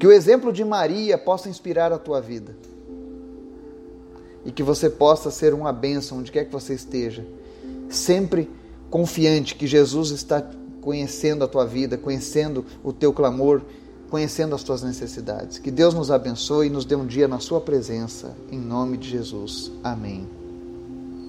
que 0.00 0.06
o 0.06 0.12
exemplo 0.12 0.52
de 0.52 0.64
Maria 0.64 1.16
possa 1.16 1.48
inspirar 1.48 1.92
a 1.92 1.98
tua 1.98 2.20
vida. 2.20 2.56
E 4.44 4.50
que 4.50 4.62
você 4.62 4.90
possa 4.90 5.30
ser 5.30 5.54
uma 5.54 5.72
bênção 5.72 6.18
onde 6.18 6.32
quer 6.32 6.46
que 6.46 6.52
você 6.52 6.74
esteja. 6.74 7.24
Sempre 7.88 8.50
confiante 8.92 9.54
que 9.54 9.66
Jesus 9.66 10.10
está 10.10 10.44
conhecendo 10.82 11.42
a 11.42 11.48
tua 11.48 11.64
vida, 11.64 11.96
conhecendo 11.96 12.62
o 12.84 12.92
teu 12.92 13.10
clamor, 13.10 13.62
conhecendo 14.10 14.54
as 14.54 14.62
tuas 14.62 14.82
necessidades. 14.82 15.56
Que 15.56 15.70
Deus 15.70 15.94
nos 15.94 16.10
abençoe 16.10 16.66
e 16.66 16.70
nos 16.70 16.84
dê 16.84 16.94
um 16.94 17.06
dia 17.06 17.26
na 17.26 17.38
sua 17.38 17.58
presença. 17.58 18.36
Em 18.50 18.58
nome 18.58 18.98
de 18.98 19.08
Jesus. 19.08 19.72
Amém. 19.82 20.41